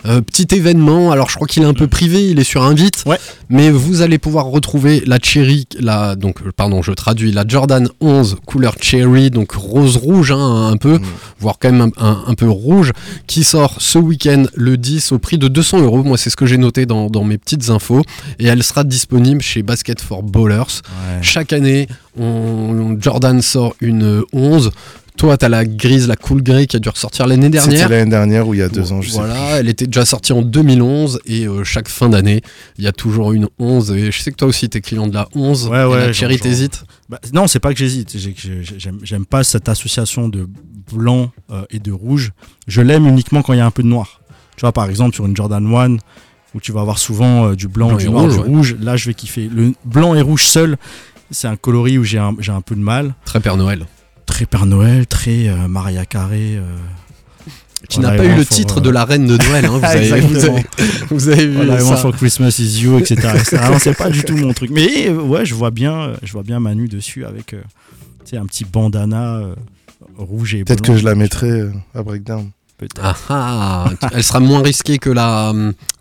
[0.06, 3.04] Euh, petit événement, alors je crois qu'il est un peu privé, il est sur Invite,
[3.06, 3.18] Ouais.
[3.50, 7.90] mais vous allez pouvoir retrouver la Cherry, la, donc euh, pardon, je traduis, la Jordan
[8.00, 11.02] 11 couleur Cherry, donc rose rouge hein, un peu, Mm.
[11.40, 12.94] voire quand même un, un- un peu rouge,
[13.28, 16.02] qui sort ce week-end le 10 au prix de 200 euros.
[16.04, 18.04] Moi, c'est ce que j'ai noté dans, dans mes petites infos,
[18.40, 20.60] et elle sera disponible chez Basket for Ballers.
[20.60, 21.20] ouais.
[21.22, 24.72] Chaque année, on, Jordan sort une euh, 11.
[25.20, 27.90] Toi, t'as la grise, la cool grey qui a dû ressortir l'année C'était dernière.
[27.90, 30.32] l'année dernière ou il y a deux ans, je sais Voilà, elle était déjà sortie
[30.32, 32.40] en 2011 et euh, chaque fin d'année,
[32.78, 33.92] il y a toujours une 11.
[33.92, 35.68] Et je sais que toi aussi, t'es client de la 11.
[35.68, 38.18] Ouais, et ouais, la j'en- t'hésites Bah, non, c'est pas que j'hésite.
[38.18, 38.64] J'ai- j'ai-
[39.04, 40.48] J'aime pas cette association de
[40.94, 42.32] blanc euh, et de rouge.
[42.68, 44.22] Je l'aime uniquement quand il y a un peu de noir.
[44.56, 45.98] Tu vois, par exemple, sur une Jordan 1,
[46.56, 48.48] où tu vas avoir souvent euh, du blanc, Blanc du et noir, rouge, du ouais.
[48.48, 48.76] rouge.
[48.80, 49.50] Là, je vais kiffer.
[49.54, 50.78] Le blanc et rouge seul,
[51.30, 53.16] c'est un coloris où j'ai un, j'ai un peu de mal.
[53.26, 53.86] Très Père Noël.
[54.40, 56.56] Très Père Noël, très euh, Maria Carré.
[56.56, 56.62] euh,
[57.90, 59.66] Qui Voilà, n'a pas eu le titre euh, de la reine de Noël.
[59.66, 60.66] hein, vous, avez, vous, avez,
[61.10, 61.98] vous avez vu Voilà, ça.
[61.98, 63.18] for Christmas is you, etc.
[63.80, 64.72] c'est pas du tout mon truc.
[64.72, 67.62] Mais euh, ouais, je vois bien, euh, je vois bien Manu dessus avec euh,
[68.24, 69.56] tu sais, un petit bandana euh,
[70.18, 72.50] rouge et Peut-être que je la mettrai euh, à Breakdown.
[72.78, 73.02] Peut-être.
[73.04, 75.52] Ah, ah, elle sera moins risquée que la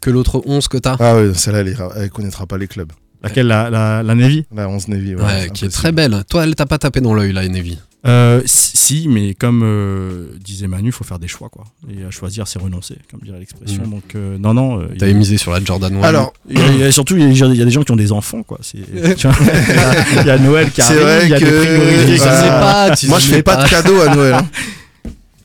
[0.00, 0.96] que l'autre 11 que t'as.
[1.00, 2.92] Ah ouais, celle-là, elle, elle connaîtra pas les clubs.
[3.22, 4.44] Laquelle la, la, la Navy?
[4.54, 6.22] La 11 Navy, ouais, qui est très belle.
[6.30, 7.78] Toi, elle t'a pas tapé dans l'œil, la Navy?
[8.06, 11.48] euh, si, mais comme euh, disait Manu, il faut faire des choix.
[11.48, 11.64] quoi.
[11.90, 13.82] Et à choisir, c'est renoncer, comme dirait l'expression.
[13.84, 13.90] Mm.
[13.90, 14.80] Donc, euh, non, non.
[14.80, 16.02] euh, T'avais misé sur la Jordan 1.
[16.02, 17.70] Alors, il y a- il y a surtout, il y, a, il y a des
[17.72, 18.44] gens qui ont des enfants.
[18.44, 18.60] quoi.
[18.74, 21.44] Il y, a- il y a Noël qui C'est arrive, vrai il y a des
[21.44, 21.50] que-.
[21.50, 24.34] Je comme sais pas, tu moi, je fais pas de cadeaux à Noël.
[24.34, 24.48] hein.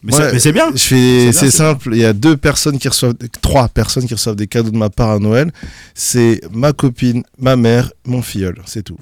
[0.03, 0.19] Mais Ouais.
[0.21, 0.65] c'est- mais c'est bien.
[0.73, 1.89] Je C'est fais, bien, c'est c'est simple.
[1.93, 4.89] Il y a deux personnes qui reçoivent, trois personnes qui reçoivent des cadeaux de ma
[4.89, 5.51] part à Noël.
[5.95, 8.55] C'est ma copine, ma mère, mon filleul.
[8.65, 8.97] C'est tout.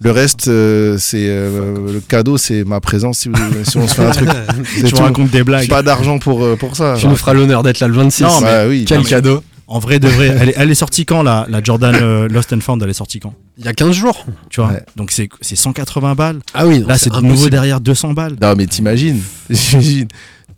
[0.00, 3.94] Le reste, euh, c'est euh, le cadeau, c'est ma présence si, vous- si on se
[3.94, 4.28] fait un truc.
[4.74, 5.00] C'est Tu tout.
[5.02, 5.68] racontes des blagues.
[5.68, 6.96] Pas d'argent pour, euh, pour ça.
[6.98, 8.24] Tu nous feras l'honneur d'être là le 26.
[8.24, 8.84] Non, mais- Bah oui.
[8.88, 11.46] Quel non, mais- cadeau En vrai, de vrai, elle est, elle est sortie quand la,
[11.48, 13.34] la Jordan euh, Lost and Found Elle est sortie quand?
[13.56, 14.26] Il y a 15 jours.
[14.50, 14.70] Tu vois?
[14.70, 14.82] Ouais.
[14.96, 16.40] Donc c'est c'est 180 balles.
[16.52, 18.36] Ah oui, non, Là, c'est de nouveau derrière 200 balles.
[18.40, 19.20] Non, mais t'imagines.
[19.52, 20.08] T'imagines.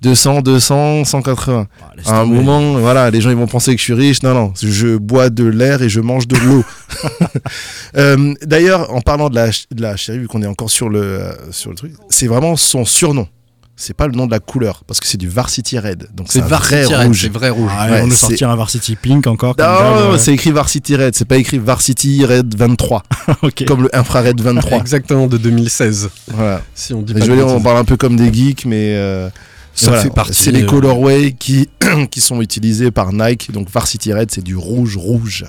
[0.03, 1.67] 200, 200, 180.
[1.81, 2.35] Ah, laisse À un tomber.
[2.43, 4.23] moment, voilà, les gens ils vont penser que je suis riche.
[4.23, 6.65] Non, non, je bois de l'air et je mange de l'eau.
[7.97, 11.01] Euh, D'ailleurs, en parlant de la, de la chérie, vu qu'on est encore sur le,
[11.01, 13.29] euh, sur le truc, c'est vraiment son surnom.
[13.77, 16.09] C'est pas le nom de la couleur, parce que c'est du Varsity Red.
[16.15, 17.23] Donc C'est vrai Red, rouge.
[17.23, 17.71] c'est vrai rouge.
[17.77, 19.57] Ah, Ouais, on nous sortir un Varsity Pink encore.
[19.57, 23.03] comme Non, c'est écrit Varsity Red, c'est pas écrit Varsity Red 23,
[23.43, 23.65] ok.
[23.67, 24.79] comme le infrared 23.
[24.81, 26.11] Exactement, de 2016.
[26.29, 26.63] voilà.
[26.75, 28.95] Si on dit pas je veux dire, on parle un peu comme des geeks, mais
[28.95, 29.29] euh,
[29.75, 30.35] Ça voilà, fait partie.
[30.35, 31.69] C'est les colorways qui,
[32.13, 33.51] qui sont utilisés par Nike.
[33.51, 35.45] Donc Varsity Red, c'est du rouge rouge.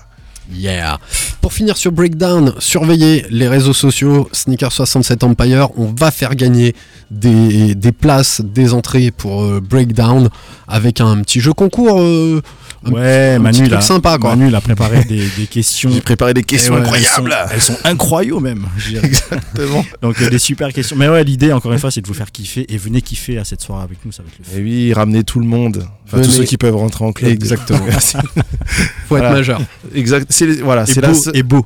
[0.54, 1.00] Yeah.
[1.42, 5.70] Pour finir sur Breakdown, surveillez les réseaux sociaux Sneaker67 Empire.
[5.78, 6.76] On va faire gagner
[7.12, 10.30] des, places, des entrées pour euh, Breakdown
[10.68, 12.00] avec un petit jeu concours.
[12.00, 12.42] euh,
[12.86, 14.36] un Ouais, petit Manu, truc là, sympa quoi.
[14.36, 15.90] Manu, il a préparé des, des questions.
[15.92, 17.36] J'ai préparé des questions ouais, incroyables.
[17.52, 18.66] Elles sont, elles sont incroyables même.
[18.78, 19.08] je dirais.
[19.08, 19.86] Exactement.
[20.02, 20.96] Donc euh, des super questions.
[20.96, 23.44] Mais ouais, l'idée, encore une fois, c'est de vous faire kiffer et venez kiffer à
[23.44, 24.58] cette soirée avec nous, ça va être le fun.
[24.60, 25.88] Et oui, ramener tout le monde.
[26.06, 27.32] Enfin, tous ceux qui peuvent rentrer en club.
[27.32, 27.80] Exactement.
[27.88, 28.18] Merci.
[28.18, 29.32] Faut être Voilà.
[29.32, 29.62] majeur.
[29.94, 30.32] Exact.
[30.64, 31.66] Voilà, c'est se- et beau,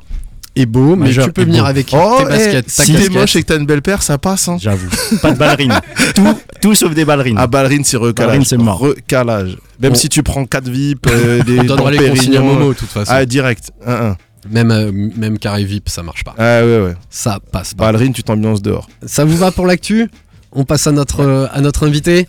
[0.56, 1.70] Et beau, mais tu peux venir beau.
[1.70, 4.02] avec Oh, tes baskets, eh, ta si t'es moche et que t'as une belle paire,
[4.04, 4.48] ça passe.
[4.48, 4.58] Hein.
[4.60, 4.90] j'avoue.
[5.22, 5.80] Pas de ballerines.
[6.16, 7.38] tout, tout sauf des ballerines.
[7.40, 8.28] Ah, ballerine, c'est recalage.
[8.30, 8.80] Ballerine, c'est mort.
[8.80, 9.58] Recalage.
[9.80, 12.74] Même On- si tu prends 4 VIP, euh, des On donnera les consignes à Momo
[12.74, 13.12] de toute façon.
[13.14, 13.72] Ah, direct.
[13.88, 14.16] 1-1.
[14.50, 16.34] Même, euh, même carré VIP, ça marche pas.
[16.38, 16.96] Ah, ouais, ouais.
[17.10, 17.86] Ça passe pas.
[17.86, 18.90] Ballerine, tu t'ambiances dehors.
[19.06, 20.10] Ça vous va pour l'actu?
[20.52, 22.28] On passe à notre, euh, à notre invité?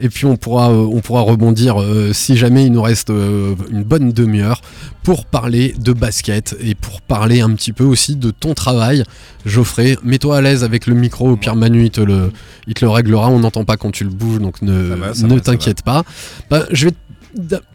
[0.00, 3.54] Et puis on pourra, euh, on pourra rebondir euh, si jamais il nous reste euh,
[3.70, 4.60] une bonne demi-heure
[5.02, 9.04] pour parler de basket et pour parler un petit peu aussi de ton travail.
[9.44, 12.32] Geoffrey, mets-toi à l'aise avec le micro, au pire Manu il te le,
[12.66, 15.14] il te le réglera, on n'entend pas quand tu le bouges donc ne, Ça va,
[15.14, 16.02] ça ne t'inquiète pas.
[16.50, 16.94] Bah, je vais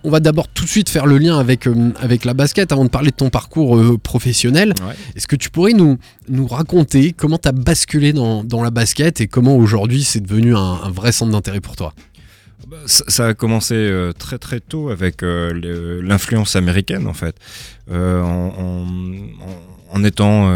[0.04, 2.84] on va d'abord tout de suite faire le lien avec, euh, avec la basket avant
[2.84, 4.74] de parler de ton parcours euh, professionnel.
[4.82, 4.96] Ouais.
[5.16, 5.98] Est-ce que tu pourrais nous,
[6.30, 10.56] nous raconter comment tu as basculé dans, dans la basket et comment aujourd'hui c'est devenu
[10.56, 11.94] un, un vrai centre d'intérêt pour toi?
[12.86, 17.36] Ça, a commencé euh, très très tôt avec euh, l'influence américaine en fait.
[17.90, 20.48] Euh, en, étant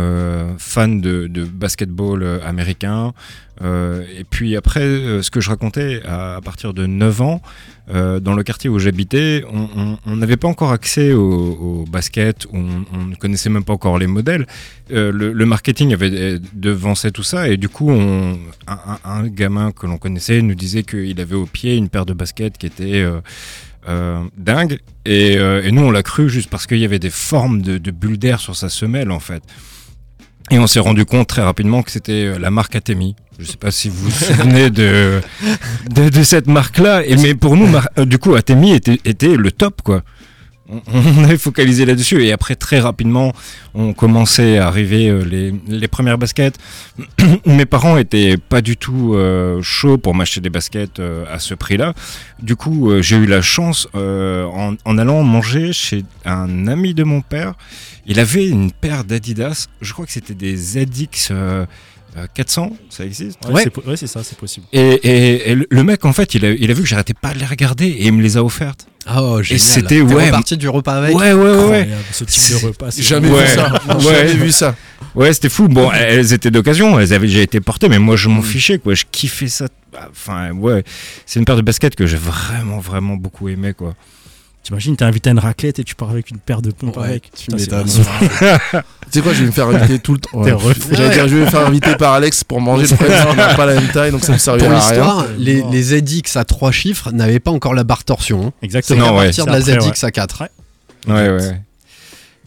[0.57, 3.13] fan de, de basketball américain.
[3.61, 7.41] Euh, et puis après, euh, ce que je racontais, à, à partir de 9 ans,
[7.93, 12.63] euh, dans le quartier où j'habitais, on- n'avait pas encore accès au, au basket, on,
[13.05, 14.45] ne connaissait même pas encore les modèles.
[14.91, 18.37] Euh, le, le marketing avait euh, devancé tout ça et du coup, on,
[18.67, 22.13] un, un- gamin que l'on connaissait nous disait qu'il avait au pied une paire de
[22.13, 23.05] baskets qui était
[23.87, 24.79] euh, dingue.
[25.05, 27.91] Et, et nous, on l'a cru juste parce qu'il y avait des formes de, de
[27.91, 29.43] bulles d'air sur sa semelle en fait.
[30.51, 33.15] Et on s'est rendu compte très rapidement que c'était la marque Atemi.
[33.39, 35.21] Je sais pas si vous vous souvenez de,
[35.89, 37.01] de, cette marque-là.
[37.21, 37.67] Mais pour nous,
[37.97, 40.03] euh, du coup, Atemi était, était le top, quoi.
[40.69, 42.23] On, on avait focalisé là-dessus.
[42.23, 43.33] Et après, très rapidement,
[43.73, 46.57] on commençait à arriver euh, les, les premières baskets.
[47.45, 51.93] Mes parents étaient pas du tout euh, chauds pour m'acheter des baskets à ce prix-là.
[52.41, 57.21] Du coup, j'ai eu la chance, en, en allant manger chez un ami de mon
[57.21, 57.55] père,
[58.07, 60.77] il avait une paire d'Adidas, je crois que c'était des
[61.31, 61.65] euh,
[62.33, 64.65] 400, ça existe Ouais, c'est ouais, ça, c'est possible.
[64.71, 67.33] et, et- et le- mec, en fait, il a, il a vu que j'arrêtais pas
[67.33, 68.87] de les regarder et il me les a offertes.
[69.15, 69.59] Oh, génial.
[69.59, 72.89] c'était, T'es ouais, reparti du repas avec Ouais, ouais, ouais, Ce type de repas.
[72.91, 73.43] c'est Jamais Ouais.
[73.43, 73.73] vu ça.
[73.97, 74.03] Ouais.
[74.27, 74.75] Jamais vu ça.
[75.13, 75.67] Ouais, c'était fou.
[75.67, 78.95] Bon, elles étaient d'occasion, elles avaient déjà été portées, mais moi je m'en fichais, quoi.
[78.95, 79.67] Je kiffais ça.
[80.09, 80.83] Enfin, ouais,
[81.25, 83.93] c'est une paire de baskets que j'ai vraiment, vraiment beaucoup aimé, quoi.
[84.65, 87.03] T'imagines, t'es invité à une raclette et tu pars avec une paire de pompes Ouais,
[87.05, 87.29] avec.
[87.37, 87.85] tu c'est m'étonnes.
[89.11, 90.43] Tu sais quoi, je vais me faire inviter tout le temps.
[90.43, 90.73] T'es Ouais.
[90.91, 92.81] J'allais dire, je vais me faire inviter par Alex pour manger.
[92.81, 94.97] Le c'est qu'on n'a pas la même taille, donc ça me Pour servira à rien.
[94.97, 98.47] l'histoire, les, ZX à 3 chiffres n'avaient pas encore la barre torsion.
[98.47, 98.51] hein.
[98.59, 99.05] C'est Exactement.
[99.05, 99.25] à Non, ouais.
[99.25, 100.43] partir de la C'est après, ZX à 4.
[101.07, 101.61] Ouais, ouais.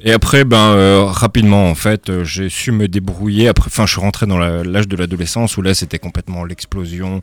[0.01, 3.49] Et après, ben, euh, rapidement, en fait, euh, j'ai su me débrouiller.
[3.49, 7.21] Après, enfin, je suis rentré dans la- l'âge de l'adolescence où là, c'était complètement l'explosion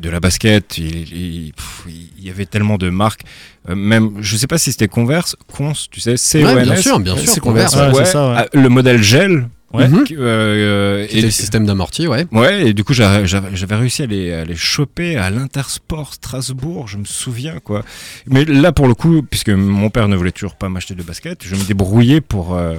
[0.00, 0.76] de la basket.
[0.78, 1.84] Il, il- pff,
[2.18, 3.22] il y avait tellement de marques.
[3.68, 6.98] Euh, même, je sais pas si c'était Converse, Cons, tu sais, c'est Ouais, bien sûr,
[6.98, 7.28] bien sûr.
[7.28, 7.76] c'est Converse.
[7.76, 8.48] Ouais, Ouais, c'est ça, ouais.
[8.60, 9.48] le modèle gel.
[9.76, 9.88] Ouais.
[10.12, 12.26] Euh, C'était le système d'amorti, ouais.
[12.32, 16.88] Ouais, et du coup, j'a- j'avais réussi à les, à les choper à l'Intersport Strasbourg,
[16.88, 17.84] je me souviens, quoi.
[18.26, 21.44] Mais là, pour le coup, puisque mon père ne voulait toujours pas m'acheter de basket,
[21.44, 22.76] je me débrouillais pour, euh,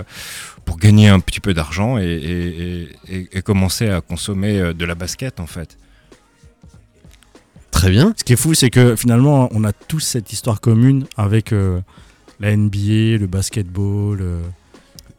[0.65, 4.73] pour gagner un petit peu d'argent et, et- et- et- et commencer à consommer euh,
[4.73, 5.77] de la basket, en fait.
[7.71, 8.13] Très bien.
[8.17, 11.79] Ce qui est fou, c'est que finalement, on a tous cette histoire commune avec euh,
[12.39, 14.41] la NBA, le basketball, euh,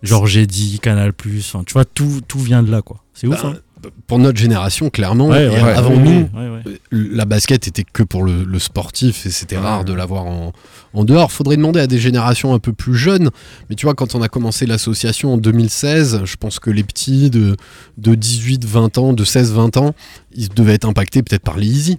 [0.03, 1.13] Georges Eddy, Canal+.
[1.39, 3.03] Enfin, tu vois, tout, tout vient de là, quoi.
[3.15, 6.49] C'est ouf, Bah, hein Pour notre génération, clairement, Ouais, et ouais, avant ouais, nous, ouais,
[6.49, 6.79] ouais.
[6.93, 10.53] la basket était que pour le, le sportif et c'était rare de l'avoir en,
[10.95, 11.31] en dehors.
[11.33, 13.31] Faudrait demander à des générations un peu plus jeunes.
[13.71, 17.31] Mais tu vois, quand on a commencé l'association en 2016, je pense que les petits
[17.31, 17.57] de,
[17.99, 19.95] de 18, 20 ans, de 16, 20 ans,
[20.35, 21.99] ils devaient être impactés peut-être par les Easy.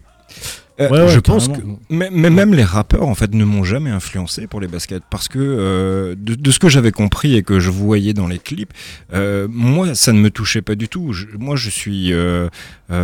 [0.80, 1.80] Euh, Ouais, ouais, je pense carrément.
[1.90, 5.04] Mais, mais même les rappeurs, en fait, ne m'ont jamais influencé pour les baskets.
[5.10, 8.40] Parce que euh, de, de ce que j'avais compris et que je voyais dans les
[8.40, 8.72] clips,
[9.14, 11.12] euh, moi, ça ne me touchait pas du tout.
[11.14, 12.14] Je- moi, je suis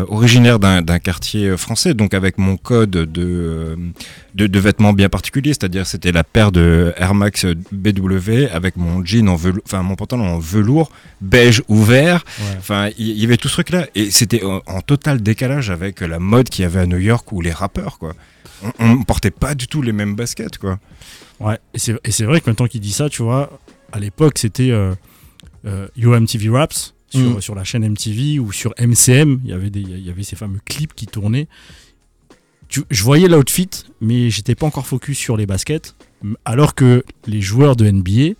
[0.10, 3.06] originaire d'un quartier français, donc avec mon code de,
[4.36, 5.54] de, de vêtements bien particulier.
[5.54, 9.96] C'est-à-dire, c'était la paire de Air Max BW avec mon jean en velours, enfin, mon
[9.96, 12.24] pantalon en velours, beige ouvert.
[12.40, 12.46] Ouais.
[12.58, 13.88] Enfin, il y, y avait tout ce truc-là.
[13.96, 17.32] Et c'était en, en total décalage avec la mode qu'il y avait à New York
[17.32, 18.14] ou les rappeurs, quoi.
[18.80, 20.80] On, on portait pas du tout les mêmes baskets, quoi.
[21.40, 23.60] Ouais, et c'est et c'est vrai que maintenant qu'il dit ça, tu vois,
[23.92, 24.94] à l'époque, c'était euh,
[25.66, 27.42] euh, Yo MTV Raps sur, Mm.
[27.42, 29.40] sur la chaîne MTV ou sur MCM.
[29.44, 31.48] Il y avait, des, il y avait ces fameux clips qui tournaient.
[32.68, 33.70] Tu- je voyais l'outfit,
[34.02, 35.96] mais j'étais pas encore focus sur les baskets.
[36.46, 38.34] Alors que les joueurs de NBA,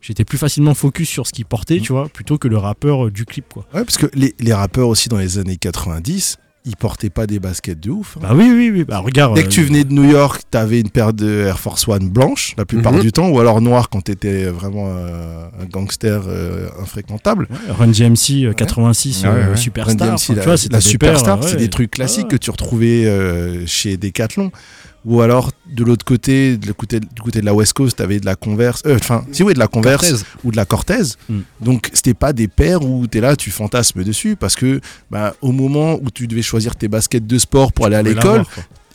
[0.00, 3.10] j'étais plus facilement focus sur ce qu'ils portaient, tu vois, plutôt que le rappeur euh,
[3.10, 3.66] du clip, quoi.
[3.74, 7.38] Ouais, parce que les, les rappeurs aussi dans les années 90, ils portaient pas des
[7.38, 8.16] baskets de ouf.
[8.16, 8.20] hein.
[8.22, 8.84] Bah oui, oui, oui.
[8.84, 9.34] Bah regarde.
[9.36, 12.08] Dès que euh, tu venais de New York, t'avais une paire de Air Force One
[12.10, 13.00] blanche la plupart Mhm.
[13.00, 17.46] du temps, ou alors noire quand t'étais vraiment euh, un gangster euh, infréquentable.
[17.50, 17.92] ouais, Run
[18.46, 19.56] euh, 86 Ouais, euh, ouais.
[19.56, 20.08] Superstar.
[20.08, 22.30] Run enfin, DMC, tu la, vois, c'était la des Superstar, c'est des trucs classiques Ouais.
[22.32, 24.50] que tu retrouvais euh, chez Decathlon.
[25.06, 28.26] Ou alors de l'autre côté, de côté- du côté de la West Coast, t'avais de
[28.26, 30.24] la Converse, euh, enfin, si oui, de la Converse Cortez.
[30.44, 31.02] ou de la Cortez.
[31.28, 31.38] Mm.
[31.60, 35.52] Donc c'était pas des paires où t'es là, tu fantasmes dessus, parce que bah, au
[35.52, 38.44] moment où tu devais choisir tes baskets de sport pour aller à l'école,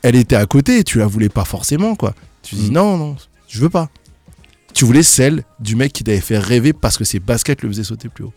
[0.03, 2.13] elle était à côté tu la voulais pas forcément quoi.
[2.43, 2.73] Tu dis Mm.
[2.73, 3.15] non non,
[3.47, 3.89] je veux pas.
[4.73, 7.83] Tu voulais celle du mec qui t'avait fait rêver parce que ses baskets le faisaient
[7.83, 8.33] sauter plus haut.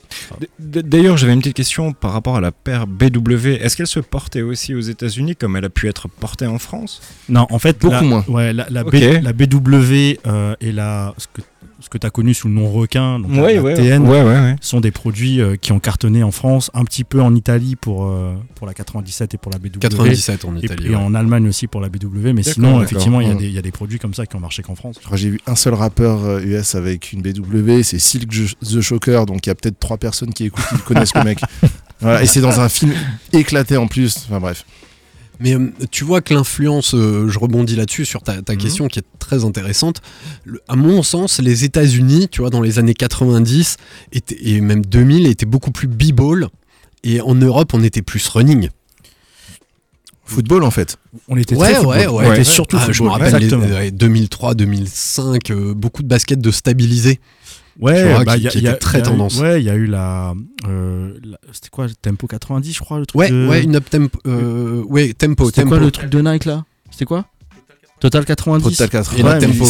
[0.59, 3.49] D'ailleurs, j'avais une petite question par rapport à la paire BW.
[3.61, 7.01] Est-ce qu'elle se portait aussi aux États-Unis comme elle a pu être portée en France?
[7.29, 8.25] Non, en fait, Beaucoup la, moins.
[8.29, 9.23] Ouais, la, la, B- Ok.
[9.23, 11.41] la BW euh, et la, ce que,
[11.81, 14.03] ce que tu as connu sous le nom requin, donc la- Ouais, la ouais, TN,
[14.05, 14.57] ouais, ouais, ouais.
[14.61, 18.07] sont des produits euh, qui ont cartonné en France, un petit peu en Italie pour,
[18.07, 19.79] euh, pour la 97 et pour la BW.
[19.81, 20.87] 97 en Et, Italie.
[20.87, 20.95] et ouais.
[20.97, 23.99] en Allemagne aussi pour la BW, mais sinon, effectivement, il y, y a des produits
[23.99, 24.99] comme ça qui ont marché qu'en France.
[25.15, 28.31] J'ai vu un seul rappeur US avec une BW, c'est Silk
[28.63, 31.39] the Shocker, donc il y a peut-être trois personnes qui écoutent qui connaissent le mec.
[32.01, 32.93] Voilà, et c'est dans un film
[33.33, 34.17] éclaté en plus.
[34.27, 34.67] Enfin bref.
[35.41, 38.59] Mais euh, tu vois que l'influence, euh, je rebondis là-dessus sur ta, ta Mhm.
[38.59, 40.03] question qui est très intéressante.
[40.45, 43.77] Le- à mon sens, les États-Unis, tu vois, dans les années 90
[44.13, 46.49] étaient- et même 2000, étaient beaucoup plus b-ball.
[47.05, 48.69] Et en Europe, on était plus running.
[50.27, 50.97] Football en fait.
[51.29, 51.97] On était Ouais, très football.
[51.97, 52.29] ouais, On ouais.
[52.29, 52.45] était Ouais.
[52.45, 53.11] surtout Ah, je me football.
[53.13, 53.75] rappelle les- Exactement.
[53.77, 57.21] ouais, 2003, 2005, euh, beaucoup de baskets de stabilisés.
[57.81, 59.39] Ouais, vois, bah, qui- y a- y très y a eu- tendance.
[59.41, 60.33] Ouais, il y a eu la.
[60.69, 63.49] euh, la- C'était quoi Tempo 90, je crois, le truc Ouais, de.
[63.49, 64.19] ouais, une up tempo.
[64.27, 66.65] euh, ouais, tempo, C'était quoi le truc de Nike là?
[66.91, 67.27] C'était quoi?
[68.01, 69.19] Total 90 Total 80.
[69.19, 69.67] Et la Ouais, tempo.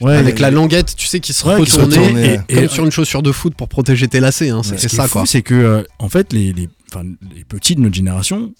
[0.00, 2.40] Ouais, Avec la languette, tu sais, qui se Ouais, qui se retournait, retournait, et, ouais.
[2.54, 4.50] comme Et- sur une chaussure de foot pour protéger tes lacets.
[4.50, 5.24] Hein, c'est Ce c'est qui ça, quoi.
[5.26, 8.52] c'est que, euh, en fait, les, les, enfin, les petits de notre génération,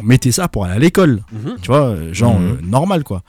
[0.00, 1.22] on mettait ça pour aller à l'école.
[1.32, 1.56] Mhm.
[1.60, 2.46] Tu vois, euh, genre Mhm.
[2.46, 3.22] euh, normal, quoi.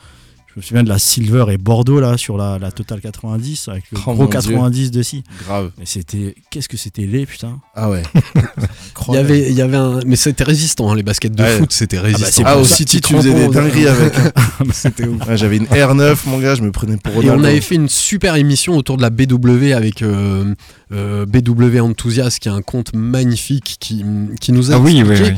[0.56, 3.86] Je me souviens de la Silver et Bordeaux, là, sur la, la Total 90, avec
[3.92, 4.34] le Oh, gros mon Dieu.
[4.34, 5.24] 90 dessus.
[5.48, 5.72] Grave.
[5.80, 6.36] Mais c'était.
[6.52, 7.60] Qu'est-ce que c'était laid, putain.
[7.74, 8.04] Ah ouais.
[9.10, 10.92] Il y avait, il y avait un, mais c'était résistant.
[10.92, 11.58] hein, les baskets de Ouais.
[11.58, 12.28] foot, c'était résistant.
[12.32, 13.96] c'est Ah pour au ça, City tu faisais des dingueries hein.
[14.60, 14.74] avec.
[14.74, 15.28] c'était ouf.
[15.28, 17.42] Ouais, J'avais une R9 mon gars, je me prenais pour Et Ronaldo.
[17.42, 20.54] on avait fait une super émission autour de la BW avec euh,
[20.94, 24.06] euh, BW Enthusiast, qui est un compte magnifique qui,
[24.40, 25.32] qui nous a Ah oui, oui, oui.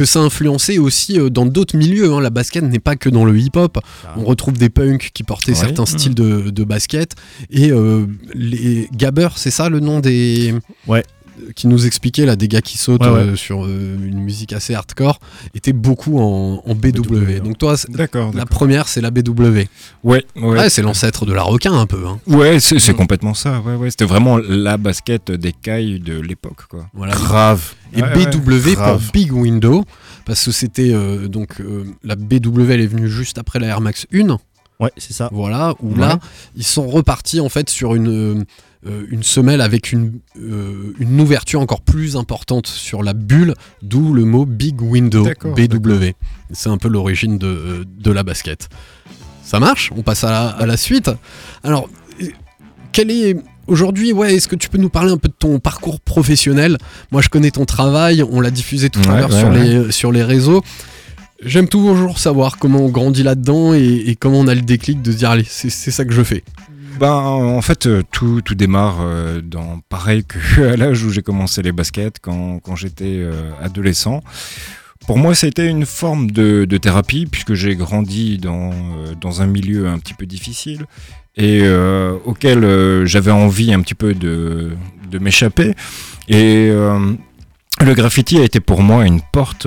[0.00, 2.10] Que ça influençait aussi euh, dans d'autres milieux.
[2.10, 2.22] hein.
[2.22, 3.78] La basket n'est pas que dans le hip-hop.
[4.16, 5.58] On retrouve des punks qui portaient Ouais.
[5.58, 5.86] certains Mmh.
[5.98, 7.16] styles de, de basket.
[7.50, 10.54] Et euh, les Gabber, c'est ça le nom des.
[10.86, 11.04] Ouais.
[11.56, 13.18] Qui nous expliquait là des gars qui sautent Ouais, ouais.
[13.20, 15.18] euh, sur euh, une musique assez hardcore
[15.54, 17.00] étaient beaucoup en, en BW.
[17.00, 17.74] BW, Donc toi,
[18.34, 19.42] la première c'est la BW.
[19.42, 19.66] Ouais,
[20.04, 20.24] ouais.
[20.36, 22.06] Ouais, c'est l'ancêtre de la requin un peu.
[22.06, 22.18] Hein.
[22.26, 22.96] Ouais, c'est c'est Mm.
[22.96, 23.60] complètement ça.
[23.60, 23.90] Ouais, ouais.
[23.90, 26.86] C'était vraiment la basket des cailles de l'époque, quoi.
[26.94, 27.14] Voilà.
[27.14, 27.74] Grave.
[27.92, 28.26] Et Ouais, ouais.
[28.26, 29.10] BW pour Grave.
[29.12, 29.84] Big Window
[30.24, 33.80] parce que c'était euh, donc euh, la BW elle est venue juste après la Air
[33.80, 34.38] Max 1.
[34.78, 35.28] Ouais, c'est ça.
[35.32, 35.98] Voilà, où Ouais.
[36.00, 36.18] là,
[36.56, 38.44] ils sont repartis en fait sur une,
[38.86, 44.14] euh, une semelle avec une, euh, une ouverture encore plus importante sur la bulle, d'où
[44.14, 46.10] le mot Big Window, BW.
[46.52, 48.68] C'est un peu l'origine de, de la basket.
[49.42, 49.90] Ça marche?
[49.96, 51.10] On passe à la, à la suite.
[51.62, 51.88] Alors,
[52.22, 52.26] euh,
[52.92, 53.36] quel est.
[53.66, 56.76] Aujourd'hui, ouais, est-ce que tu peux nous parler un peu de ton parcours professionnel?
[57.12, 59.64] Moi, je connais ton travail, on l'a diffusé tout à l'heure ouais, sur, ouais.
[59.64, 60.62] les, sur les réseaux.
[61.44, 65.12] J'aime toujours savoir comment on grandit là-dedans et, et comment on a le déclic de
[65.12, 66.42] se dire allez, c'est ça que je fais.
[67.00, 71.22] Ben, en fait, euh, tout, tout démarre euh, dans pareil que à l'âge où j'ai
[71.22, 74.22] commencé les baskets, quand, quand j'étais euh, adolescent.
[75.06, 78.72] Pour moi, c'était une forme de, thérapie, puisque j'ai grandi dans,
[79.18, 80.84] dans un milieu un petit peu difficile
[81.38, 81.62] et
[82.26, 84.72] auquel j'avais envie un petit peu de,
[85.10, 85.74] de m'échapper.
[86.28, 89.66] Et le graffiti a été pour moi une porte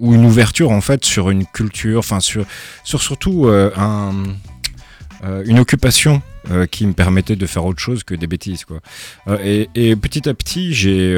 [0.00, 2.44] ou une ouverture en fait sur une culture, enfin sur,
[2.82, 4.12] sur surtout un,
[5.24, 8.80] euh, une occupation euh, qui me permettait de faire autre chose que des bêtises quoi.
[9.28, 11.16] Euh, et, et petit à petit j'ai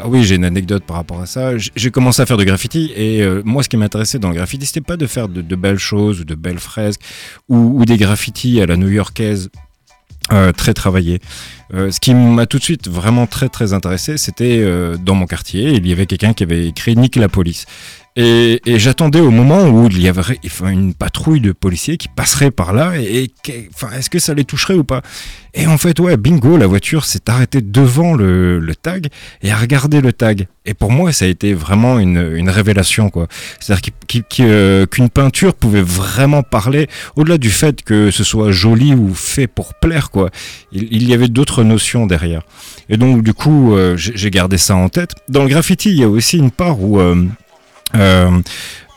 [0.00, 1.56] ah oui j'ai une anecdote par rapport à ça.
[1.56, 4.80] J'ai- commencé à faire du graffiti et moi ce qui m'intéressait dans le graffiti c'était
[4.80, 7.00] pas de faire de, belles choses ou de belles fresques
[7.48, 9.50] ou, des graffitis à la new-yorkaise
[10.56, 11.20] très travaillés.
[11.72, 14.64] Euh, ce qui m'a tout de suite vraiment très très intéressé, c'était
[14.98, 17.66] dans mon quartier, il y avait quelqu'un qui avait écrit Nique la police.
[18.16, 22.08] Et, et j'attendais au moment où il y avait enfin, une patrouille de policiers qui
[22.08, 23.30] passerait par là et,
[23.74, 25.02] enfin, est-ce que ça les toucherait ou pas?
[25.52, 29.08] Et en fait, ouais, bingo, la voiture s'est arrêtée devant le, le tag
[29.42, 30.48] et a regardé le tag.
[30.66, 33.26] Et pour moi, ça a été vraiment une, une révélation, quoi.
[33.60, 33.92] C'est-à-dire
[34.40, 39.46] euh, qu'une peinture pouvait vraiment parler, au-delà du fait que ce soit joli ou fait
[39.46, 40.30] pour plaire, quoi.
[40.72, 42.42] Il, y avait d'autres notions derrière.
[42.88, 45.12] Et donc, du coup, euh, j'ai gardé ça en tête.
[45.28, 47.24] Dans le graffiti, il y a aussi une part où euh,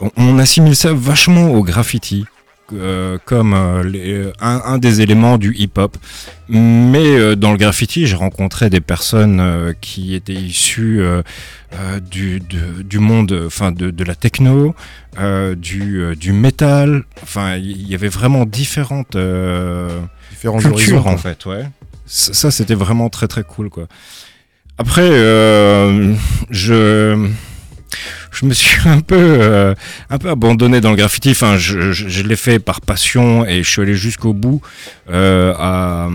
[0.01, 2.25] on- on assimile ça vachement au graffiti.
[2.71, 5.97] euh, comme euh, les- euh, un, un des éléments du hip-hop.
[6.49, 11.23] Mais euh, dans le graffiti, j'ai rencontré des personnes euh, qui étaient issues euh,
[11.73, 14.75] euh, du, de- du monde, enfin de, de la techno,
[15.19, 17.05] euh, du, euh, du métal.
[17.23, 19.89] Enfin, il y avait vraiment différentes euh,
[20.29, 21.63] Différents cultures en fait, ouais.
[22.05, 23.87] Ça, ça, c'était vraiment très très cool, quoi.
[24.77, 26.13] Après, euh,
[26.51, 27.27] je
[28.31, 29.73] je me suis un peu euh,
[30.09, 31.31] un peu abandonné dans le graffiti.
[31.31, 34.61] Enfin, je, je, je l'ai fait par passion et je suis allé jusqu'au bout
[35.09, 36.07] euh, à,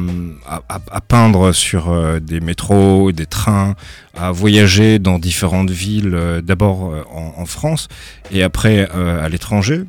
[0.49, 0.61] à,
[0.91, 3.75] à- peindre sur euh, des métros, des trains,
[4.17, 6.13] à voyager dans différentes villes.
[6.15, 7.89] euh, D'abord euh, en, en France
[8.31, 9.83] et après à l'étranger.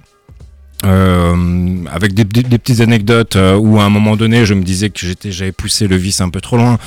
[0.84, 4.62] Euh, avec des, des- des petites anecdotes euh, où à un moment donné je me
[4.62, 6.78] disais que j'étais j'avais poussé le vice un peu trop loin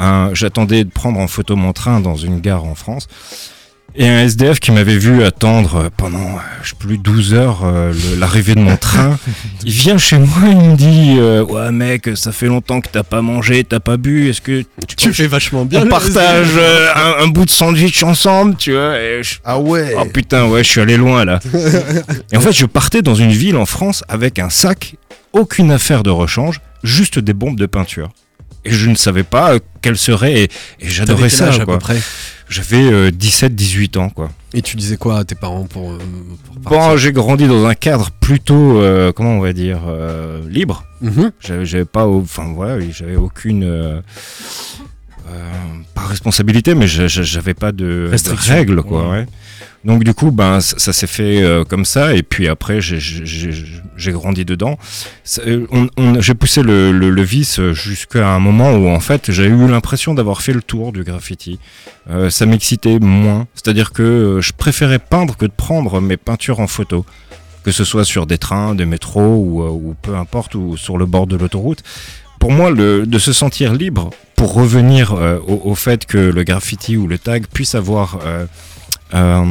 [0.00, 3.06] Euh, j'attendais de prendre en photo mon train dans une gare en France
[3.96, 7.92] et un SDF qui m'avait vu attendre pendant, euh, je sais plus, 12 heures euh,
[8.18, 9.18] l'arrivée de mon train,
[9.64, 13.02] il vient chez moi, il me dit euh, Ouais, mec, ça fait longtemps que t'as
[13.02, 14.62] pas mangé, t'as pas bu, est-ce que
[14.96, 15.82] Tu fais vachement bien.
[15.84, 19.94] on partage euh, un, un bout de sandwich ensemble, tu vois et je- Ah ouais
[19.98, 21.40] Oh putain, ouais, je suis allé loin là.
[22.32, 24.96] et en fait, je partais dans une ville en France avec un sac,
[25.32, 28.10] aucune affaire de rechange, juste des bombes de peinture.
[28.64, 30.44] Et je ne savais pas euh, quelles seraient, et,
[30.80, 31.50] et j'adorais ça.
[31.50, 31.74] à quoi.
[31.74, 31.98] peu près?
[32.48, 34.30] J'avais 17-18 ans, quoi.
[34.54, 35.98] Et tu disais quoi à tes parents pour, euh,
[36.46, 40.84] pour Bon, j'ai grandi dans un cadre plutôt, euh, comment on va dire, euh, libre.
[41.02, 41.30] Mhm.
[41.40, 44.00] J'avais j'avais pas, enfin voilà, j'avais aucune, euh,
[45.28, 45.50] euh,
[45.94, 49.04] pas responsabilité, mais j'avais pas de, de règles, quoi.
[49.10, 49.18] Ouais.
[49.20, 49.26] ouais.
[49.84, 52.98] Donc du coup, ben ça, ça s'est fait euh, comme ça, et puis après j'ai-
[54.12, 54.78] grandi dedans.
[55.46, 55.66] Euh,
[56.20, 60.14] J'ai poussé le, le, le vice jusqu'à un moment où en fait j'ai eu l'impression
[60.14, 61.60] d'avoir fait le tour du graffiti.
[62.10, 66.66] Euh, ça m'excitait moins, c'est-à-dire que je préférais peindre que de prendre mes peintures en
[66.66, 67.04] photo
[67.62, 71.04] que ce soit sur des trains, des métros ou, ou peu importe, ou sur le
[71.04, 71.82] bord de l'autoroute.
[72.38, 76.42] Pour moi, le, de se sentir libre, pour revenir euh, au, au fait que le
[76.44, 78.46] graffiti ou le tag puisse avoir euh,
[79.14, 79.44] euh,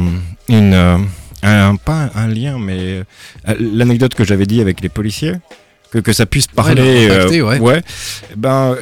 [0.48, 0.96] une, euh,
[1.42, 3.02] un, pas un lien, mais
[3.58, 5.34] l'anecdote que j'avais dit avec les policiers,
[5.90, 7.08] que, que ça puisse parler,
[7.60, 7.82] ouais.
[8.32, 8.76] eh ben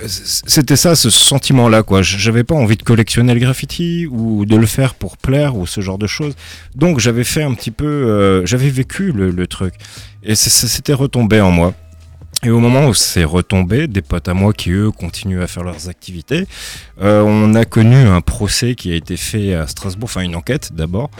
[0.46, 2.00] c'était ça, ce sentiment-là, quoi.
[2.02, 5.80] J'avais pas envie de collectionner le graffiti ou de le faire pour plaire ou ce
[5.82, 6.34] genre de choses.
[6.74, 9.74] Donc j'avais fait un petit peu, euh, j'avais vécu le, le truc
[10.22, 11.74] et s'était retombé en moi.
[12.44, 15.64] Et au moment où c'est retombé, des potes à moi qui eux continuent à faire
[15.64, 16.46] leurs activités,
[17.00, 20.72] euh, on a connu un procès qui a été fait à Strasbourg, enfin une enquête
[20.74, 21.10] d'abord.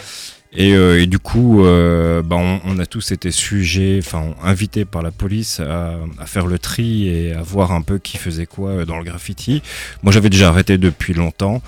[0.57, 5.11] Et, euh, du coup, euh, bah, on, a tous été sujets, enfin invités par la
[5.11, 5.97] police à,
[6.27, 9.63] faire le tri et à voir un peu qui faisait quoi dans le graffiti.
[10.03, 11.63] Moi, j'avais déjà arrêté depuis longtemps.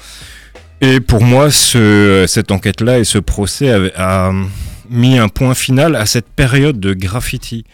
[0.83, 4.33] Et pour moi, ce, cette enquête-là et ce procès a
[4.91, 7.65] mis un point final à cette période de graffiti.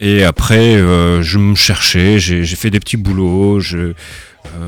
[0.00, 3.92] Et après, euh, je me cherchais, j'ai fait des petits boulots, je, euh,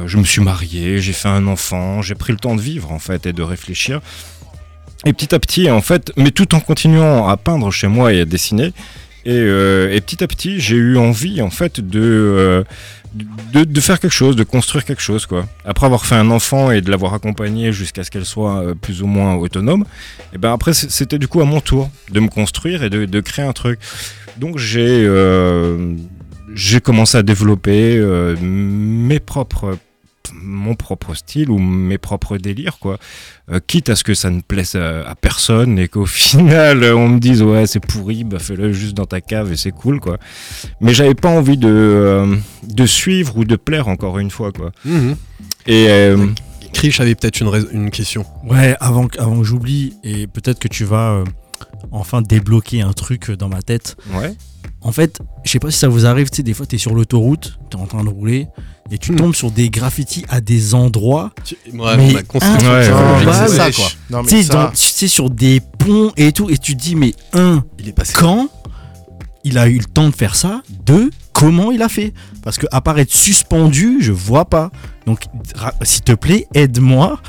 [0.06, 2.98] je me suis marié, j'ai fait un enfant, j'ai pris le temps de vivre en
[2.98, 4.00] fait et de réfléchir.
[5.06, 8.20] Et petit à petit, en fait, mais tout en continuant à peindre chez moi et
[8.20, 8.72] à dessiner.
[9.24, 12.64] Et, euh, et petit à petit, j'ai eu envie en fait de,
[13.14, 15.46] de, de faire quelque chose, de construire quelque chose quoi.
[15.64, 19.06] Après avoir fait un enfant et de l'avoir accompagné jusqu'à ce qu'elle soit plus ou
[19.06, 19.84] moins autonome,
[20.34, 23.20] et ben après c'était du coup à mon tour de me construire et de, de
[23.20, 23.78] créer un truc.
[24.38, 25.94] Donc j'ai euh,
[26.54, 29.76] j'ai commencé à développer euh, mes propres
[30.44, 32.98] mon propre style ou mes propres délires quoi
[33.50, 37.08] Euh, quitte à ce que ça ne plaise à, à personne et qu'au final on
[37.08, 40.18] me dise ouais c'est pourri bah fais-le juste dans ta cave et c'est cool quoi
[40.80, 44.70] mais j'avais pas envie de euh, de suivre ou de plaire encore une fois quoi
[44.84, 45.16] Mhm.
[45.66, 46.26] et euh,
[46.72, 48.24] Krish avait peut-être une, une question.
[48.48, 51.24] Ouais, avant, que- avant que j'oublie, et peut-être que tu vas euh,
[51.90, 53.96] enfin débloquer un truc dans ma tête.
[54.14, 54.34] ouais
[54.80, 56.78] En fait, je sais pas si ça vous arrive, tu sais, des fois tu es
[56.78, 58.48] sur l'autoroute, tu es en train de rouler,
[58.90, 59.16] et tu Hmm.
[59.16, 61.30] tombes sur des graffitis à des endroits.
[61.72, 66.32] Ouais, Mais on a construit un- Ouais, mais Tu tu sais, sur des ponts et
[66.32, 68.12] tout, et tu te dis, mais un, Il est passé.
[68.16, 68.48] quand
[69.44, 72.12] il a eu le temps de faire ça Deux, comment il a fait?
[72.42, 74.70] Parce que à part être suspendu, je vois pas.
[75.06, 75.20] Donc,
[75.56, 77.20] ra- s'il te plaît, aide-moi.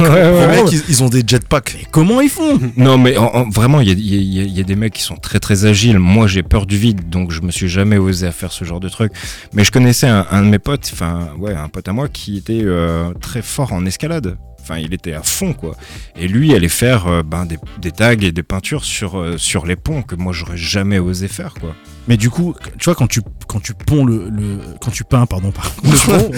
[0.00, 1.74] Les Comment- mecs, ils, ils ont des jetpacks.
[1.78, 2.58] Mais comment ils font?
[2.76, 4.76] Non, mais en- en- vraiment, il y a, il y a- il y a des
[4.76, 5.98] mecs qui sont très très agiles.
[5.98, 8.80] Moi, j'ai peur du vide, donc je me suis jamais osé à faire ce genre
[8.80, 9.12] de truc.
[9.52, 12.36] Mais je connaissais un, un de mes potes, enfin, ouais, un pote à moi qui
[12.36, 14.36] était euh, très fort en escalade.
[14.70, 15.74] Enfin, il était à fond, quoi.
[16.16, 19.66] Et lui, allait faire euh, ben, des, des tags et des peintures sur, euh, sur
[19.66, 21.74] les ponts que moi, j'aurais jamais osé faire, quoi.
[22.08, 25.26] Mais du coup, tu vois, quand tu, quand tu ponds le, le- Quand tu peins,
[25.26, 25.70] pardon, pardon.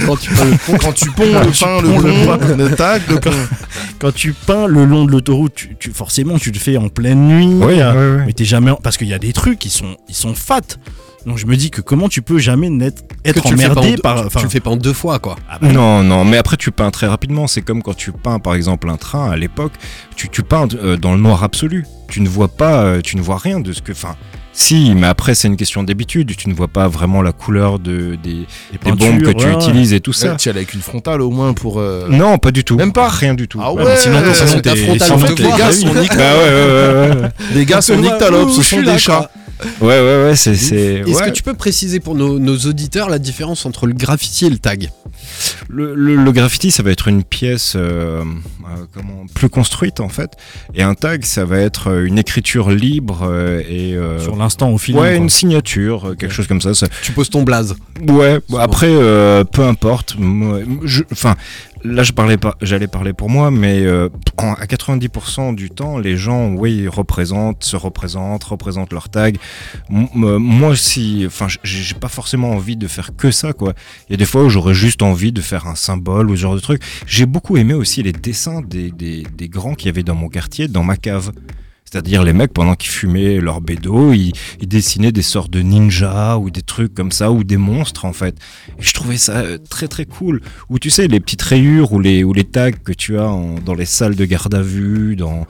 [0.07, 1.89] quand tu ponds le Quand tu pont, le pain, le
[2.49, 3.30] pont, le tag, le pont.
[3.99, 7.28] Quand tu peins le long de l'autoroute, tu, tu- forcément, tu le fais en pleine
[7.28, 7.55] nuit.
[7.64, 8.26] Ouais, euh, ouais, ouais.
[8.26, 8.70] Mais t'es jamais.
[8.70, 10.61] en- Parce qu'il y a des trucs qui sont, ils sont fat.
[11.27, 14.20] Donc je me dis que comment tu peux jamais n'être- être en emmerdé deux- par.
[14.23, 15.37] tu- enfin, tu le fais pas en deux fois, quoi.
[15.51, 17.47] ah bah, Non, non, mais après tu peins très rapidement.
[17.47, 19.73] C'est comme quand tu peins par exemple un train à l'époque.
[20.16, 21.85] Tu, tu peins euh, dans le noir absolu.
[22.09, 23.93] Tu ne vois pas, euh, tu ne vois rien de ce que.
[23.93, 24.16] Enfin,
[24.53, 26.35] si, mais après c'est une question d'habitude.
[26.37, 28.47] Tu ne vois pas vraiment la couleur de, des,
[28.85, 30.35] des bombes que tu ouais, utilises et tout ça.
[30.37, 31.79] Tu y allais avec une frontale au moins pour.
[31.81, 32.77] euh, Non, pas du tout.
[32.77, 33.61] Même pas Rien du tout.
[33.62, 36.03] Ah Ouais, ouais, mais sinon, euh, t'es- frontale, sinon, les gars sont Bah
[36.37, 37.29] ouais.
[37.55, 39.31] les gars sont nick talop, ce sont des chats.
[39.80, 40.55] Ouais, ouais, ouais, c'est.
[40.57, 41.26] c'est- Est-ce ouais.
[41.26, 44.59] que tu peux préciser pour nos, nos auditeurs la différence entre le graffiti et le
[44.59, 44.90] tag?
[45.68, 48.24] Le, le- le graffiti, ça va être une pièce euh, euh,
[48.92, 50.32] comment, plus construite en fait.
[50.74, 53.94] Et un tag, ça va être euh, une écriture libre euh, et.
[53.94, 55.03] euh, Sur l'instant, au final.
[55.03, 55.16] Ouais, quoi.
[55.18, 56.74] une signature, quelque chose comme ça.
[56.74, 57.76] ça- Tu poses ton blaze.
[58.09, 60.16] Ouais, après, euh, peu importe.
[61.12, 61.36] Enfin,
[61.85, 64.09] là, je parlais pas, j'allais parler pour moi, mais euh,
[64.39, 69.39] à 90% du temps, les gens, oui, représentent, se représentent, représentent leur tag.
[69.89, 73.74] Moi, si, enfin, j'ai pas forcément envie de faire que ça, quoi.
[74.09, 76.43] Il y a des fois où j'aurais juste envie de faire un symbole ou ce
[76.43, 76.83] genre de truc.
[77.07, 80.28] J'ai beaucoup aimé aussi les dessins des, des, des grands qu'il y avait dans mon
[80.28, 81.33] quartier, dans ma cave.
[81.93, 84.32] C'est-à-dire les mecs, pendant qu'ils fumaient leur bédo, ils,
[84.62, 88.14] ils dessinaient des sortes de ninjas ou des trucs comme ça, ou des monstres en
[88.14, 88.34] fait.
[88.78, 90.40] Et je trouvais ça euh, très très cool.
[90.70, 93.57] Ou tu sais, les petites rayures ou les, ou les tags que tu as en-
[93.57, 95.47] dans les salles de garde à vue, dans...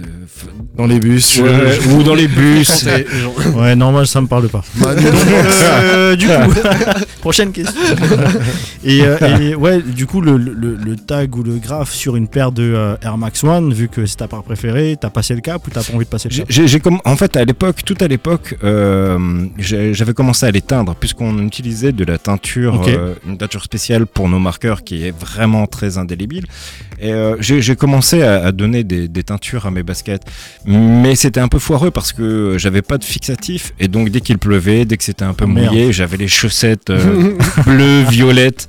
[0.00, 1.38] de- Dans les bus.
[1.38, 2.86] Ouais, ou dans les bus.
[3.54, 4.62] Ouais, normal, ça me parle pas.
[4.78, 6.32] Donc, euh, du coup,
[7.20, 7.72] prochaine question.
[8.84, 12.28] et, euh, et ouais, du coup, le, le- le tag ou le graphe sur une
[12.28, 15.40] paire de euh, Air Max One, vu que c'est ta part préférée, t'as passé le
[15.40, 16.46] cap ou t'as pas envie de passer le cap?
[16.48, 19.18] j'ai- j'ai comm- en fait, à l'époque, tout à l'époque, euh,
[19.58, 24.28] j'avais commencé à les teindre, puisqu'on utilisait de la teinture, euh, une teinture spéciale pour
[24.28, 26.44] nos marqueurs qui est vraiment très indélébile.
[26.98, 30.22] Et euh, j'ai j'ai commencé à, à donner des, des teintures à mes baskets,
[30.66, 34.36] mais c'était un peu foireux parce que j'avais pas de fixatif, et donc dès qu'il
[34.38, 37.34] pleuvait, dès que c'était un peu mouillé, j'avais les chaussettes euh,
[37.66, 38.66] bleues, violettes.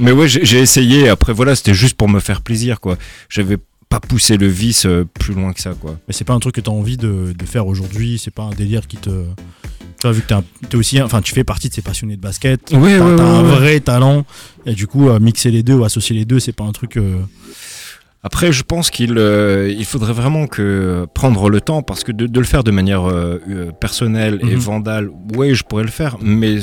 [0.00, 1.08] Mais ouais, j'ai essayé.
[1.08, 2.98] Après, voilà, c'était juste pour me faire plaisir, quoi.
[3.30, 3.56] J'avais
[3.88, 5.96] pas poussé le vice euh, plus loin que ça, quoi.
[6.06, 8.50] Mais c'est pas un truc que t'as envie de, de faire aujourd'hui, c'est pas un
[8.50, 9.08] délire qui te.
[9.10, 10.34] Tu vois, vu que
[10.68, 11.00] t'es aussi.
[11.00, 13.48] Enfin, tu fais partie de ces passionnés de basket, Ouais, t'as ouais, un ouais.
[13.56, 14.26] vrai talent,
[14.66, 16.98] et du coup, euh, mixer les deux ou associer les deux, c'est pas un truc.
[18.26, 22.26] Après, je pense qu'il euh, il faudrait vraiment que prendre le temps parce que de,
[22.26, 24.58] de le faire de manière euh, euh, personnelle et Mhm.
[24.58, 26.56] vandale, ouais, je pourrais le faire, mais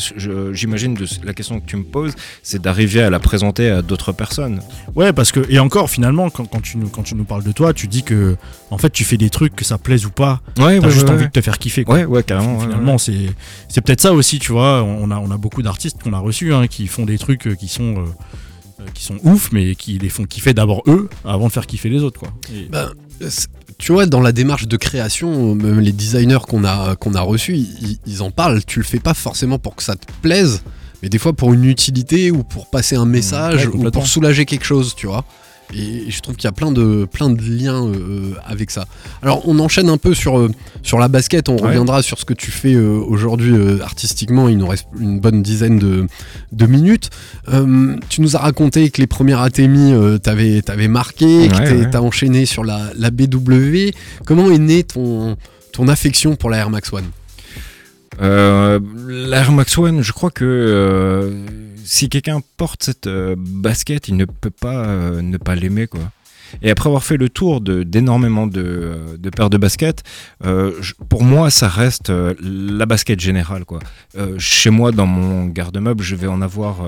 [0.51, 4.11] j'imagine de la question que tu me poses, c'est d'arriver à la présenter à d'autres
[4.11, 4.59] personnes.
[4.95, 7.53] Ouais, parce que, et encore, finalement, quand, quand tu nous, quand tu nous parles de
[7.53, 8.35] toi, tu dis que,
[8.69, 11.05] en fait, tu fais des trucs, que ça plaise ou pas, Ouais, t'as ouais, juste
[11.07, 11.85] ouais, envie de te faire kiffer.
[11.85, 11.95] Quoi.
[11.95, 12.59] Ouais, ouais, carrément.
[12.59, 13.27] Finalement, c'est,
[13.69, 14.83] c'est peut-être ça aussi, tu vois.
[14.83, 17.69] On a, on a beaucoup d'artistes qu'on a reçus, hein, qui font des trucs qui
[17.69, 18.03] sont, euh,
[18.93, 22.01] qui sont ouf, mais qui les font kiffer d'abord eux, avant de faire kiffer les
[22.01, 22.29] autres, quoi.
[22.53, 22.91] Et- Ben,
[23.77, 27.55] tu vois, dans la démarche de création, même les designers qu'on a, qu'on a reçus,
[27.55, 28.63] ils, ils en parlent.
[28.65, 30.61] Tu le fais pas forcément pour que ça te plaise,
[31.01, 34.45] mais des fois pour une utilité ou pour passer un message ouais, ou pour soulager
[34.45, 35.25] quelque chose, tu vois.
[35.75, 38.85] Et je trouve qu'il y a plein de, plein de liens euh, avec ça.
[39.21, 40.49] Alors, on enchaîne un peu sur, euh,
[40.83, 41.49] sur la basket.
[41.49, 41.67] On Ouais.
[41.69, 44.49] reviendra sur ce que tu fais euh, aujourd'hui artistiquement.
[44.49, 46.07] Il nous reste une bonne dizaine de,
[46.51, 47.09] de minutes.
[48.09, 51.75] Tu nous as raconté que les premières ATMI euh, t'avaient t'avaient marqué, que Ouais, t'es-
[51.79, 51.89] ouais.
[51.89, 53.91] t'as enchaîné sur la, la BW.
[54.25, 55.37] Comment est née ton,
[55.71, 57.05] ton affection pour la Air Max One?
[58.21, 61.31] Euh, L'Air Max One, je crois que
[61.83, 66.11] si quelqu'un porte cette euh, basket, il ne peut pas euh, ne pas l'aimer, quoi.
[66.61, 70.03] Et après avoir fait le tour d'énormément de, euh, de paires de baskets,
[71.09, 73.79] pour moi, ça reste la basket générale, quoi.
[74.37, 76.85] Chez moi, dans mon garde-meuble, je vais en avoir,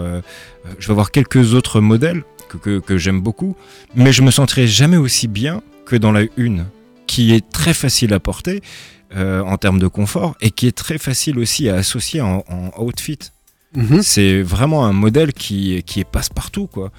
[0.77, 2.23] je vais avoir quelques autres modèles
[2.61, 3.55] que, que, j'aime beaucoup,
[3.95, 6.65] mais je me sentirai jamais aussi bien que dans la une,
[7.07, 8.61] qui est très facile à porter
[9.15, 12.43] en termes de confort et qui est très facile aussi à associer en
[12.77, 13.17] outfit.
[14.03, 16.91] C'est vraiment un modèle qui, qui est passe-partout, quoi.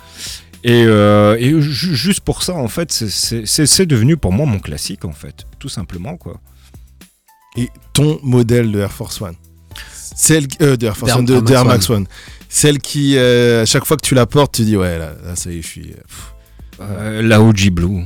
[0.64, 3.47] Et, euh, et ju- juste pour ça, en fait, c'est-
[3.87, 6.41] devenu pour moi mon classique, en fait, tout simplement, quoi.
[7.57, 9.35] Et ton modèle de Air Force One
[10.14, 12.07] Celle euh, de Air Force One, de, Air de Air Max One.
[12.49, 15.37] Celle qui, euh, à chaque fois que tu la portes, tu dis ouais, là, là,
[15.37, 15.93] ça y est, je suis.
[16.81, 18.05] Euh, la OG Blue.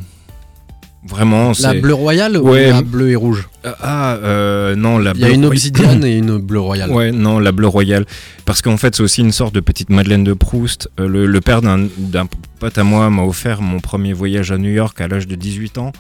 [1.08, 1.62] Vraiment, c'est.
[1.62, 5.24] La bleue royale ou la bleue et rouge Euh, Ah, euh, non, la Il y
[5.24, 6.90] a bleue une obsidienne et une bleue royale.
[6.90, 8.04] Ouais, non, la bleue royale.
[8.44, 10.90] Parce qu'en fait, c'est aussi une sorte de petite Madeleine de Proust.
[11.00, 12.26] Euh, le, le père d'un d'un
[12.58, 15.78] pote à moi m'a offert mon premier voyage à New York à l'âge de 18
[15.78, 15.92] ans.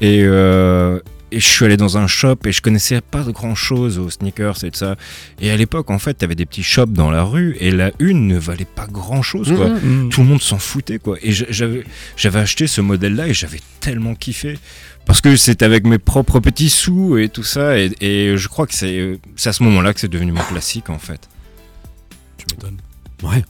[0.00, 0.98] Et, euh,
[1.32, 4.10] et je suis allé dans un shop et je connaissais pas de grand chose aux
[4.10, 4.96] sneakers et tout ça.
[5.40, 8.26] Et à l'époque, en fait, t'avais des petits shops dans la rue et la une
[8.26, 9.68] ne valait pas grand chose, quoi.
[9.68, 10.06] Mhm.
[10.06, 10.08] Mm.
[10.10, 11.16] Tout le monde s'en foutait, quoi.
[11.22, 11.84] Et j'a- j'avais
[12.16, 14.58] j'avais acheté ce modèle-là et j'avais tellement kiffé.
[15.06, 17.78] Parce que c'est avec mes propres petits sous et tout ça.
[17.78, 20.90] Et, et je crois que c'est c'est à ce moment-là que c'est devenu mon classique,
[20.90, 21.28] en fait.
[22.36, 22.78] Tu m'étonnes.
[23.22, 23.42] Ouais.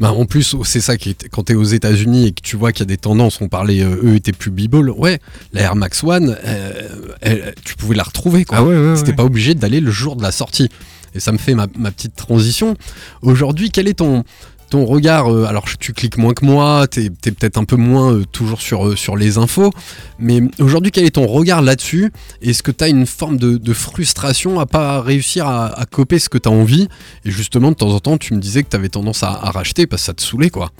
[0.00, 2.72] Bah, en plus, c'est ça qui est, quand t'es aux États-Unis et que tu vois
[2.72, 4.90] qu'il y a des tendances, on parlait, euh, eux étaient plus b-ball.
[4.90, 5.20] Ouais,
[5.52, 6.72] la Air Max One, euh,
[7.20, 8.58] elle- tu pouvais la retrouver quoi.
[8.58, 9.16] Ah ouais, ouais, C'était ouais.
[9.16, 10.68] pas obligé d'aller le jour de la sortie.
[11.16, 12.76] Et ça me fait ma, ma petite transition.
[13.22, 14.24] Aujourd'hui, quel est ton,
[14.70, 18.12] ton regard euh, Alors, tu cliques moins que moi, t'es es, peut-être un peu moins
[18.12, 19.70] euh, toujours sur, euh, sur les infos.
[20.18, 22.12] Mais aujourd'hui, quel est ton regard là-dessus?
[22.42, 26.38] Est-ce que t'as une forme de, frustration à pas réussir à, à coper ce que
[26.38, 26.88] t'as envie?
[27.24, 30.02] Et justement, de temps en temps, tu me disais que t'avais tendance à, racheter parce
[30.02, 30.70] que ça te saoulait, quoi.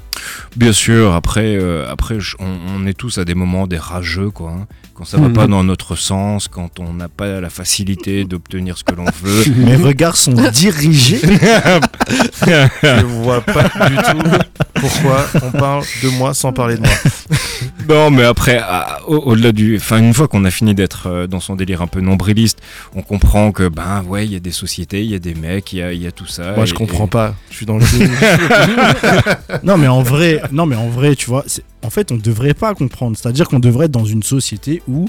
[0.56, 1.58] Bien sûr, après,
[1.88, 4.50] après on est tous à des moments des rageux, quoi.
[4.52, 4.66] hein.
[4.94, 5.32] Quand ça va Mhm.
[5.32, 9.44] pas dans notre sens, quand on n'a pas la facilité d'obtenir ce que l'on veut.
[9.56, 11.20] Mes regards sont dirigés.
[11.20, 14.28] Je vois pas du tout
[14.74, 16.90] pourquoi on parle de moi sans parler de moi.
[17.88, 18.62] non, mais après,
[19.08, 19.76] au- au-delà du.
[19.78, 22.58] Enfin, une fois qu'on a fini d'être euh, dans son délire un peu nombriliste,
[22.94, 25.72] on comprend que, ben ouais, il y a des sociétés, il y a des mecs,
[25.72, 26.52] il y a, il y a tout ça.
[26.52, 27.34] Moi, et- je comprends et- pas.
[27.50, 27.84] Je suis dans le
[29.64, 32.54] non mais en vrai, non mais en vrai, tu vois, c'est- en fait, on devrait
[32.54, 33.16] pas comprendre.
[33.16, 35.08] C'est-à-dire qu'on devrait être dans une société où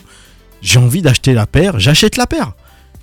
[0.62, 2.54] j'ai envie d'acheter la paire, j'achète la paire.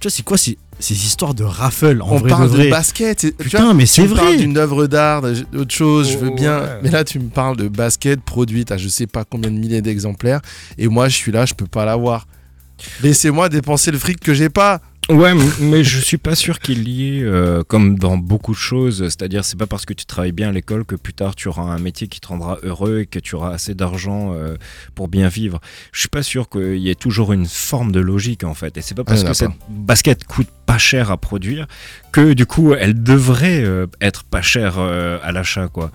[0.00, 2.64] Tu vois, c'est quoi ces, ces histoires de raffle en on vrai parle de vrai
[2.66, 3.18] de basket.
[3.18, 4.36] tu Putain, vois, mais c'est vrai.
[4.36, 6.60] d'une œuvre d'art, d'autre chose, je veux Oh, bien.
[6.60, 6.78] ouais.
[6.82, 9.80] Mais là, tu me parles de basket produite à je sais pas combien de milliers
[9.82, 10.40] d'exemplaires.
[10.76, 12.26] Et moi, je suis là, je peux pas l'avoir.
[13.02, 14.80] Laissez-moi dépenser le fric que j'ai pas.
[15.12, 19.02] Ouais, mais je suis pas sûr qu'il y ait, euh, comme dans beaucoup de choses,
[19.04, 21.62] c'est-à-dire c'est pas parce que tu travailles bien à l'école que plus tard tu auras
[21.62, 24.56] un métier qui te rendra heureux et que tu auras assez d'argent euh,
[24.94, 25.60] pour bien vivre.
[25.92, 28.80] Je suis pas sûr qu'il y ait toujours une forme de logique en fait, et
[28.82, 31.66] c'est pas parce Ah, que cette basket coûte pas cher à produire
[32.12, 35.90] que du coup elle devrait euh, être pas chère à l'achat quoi.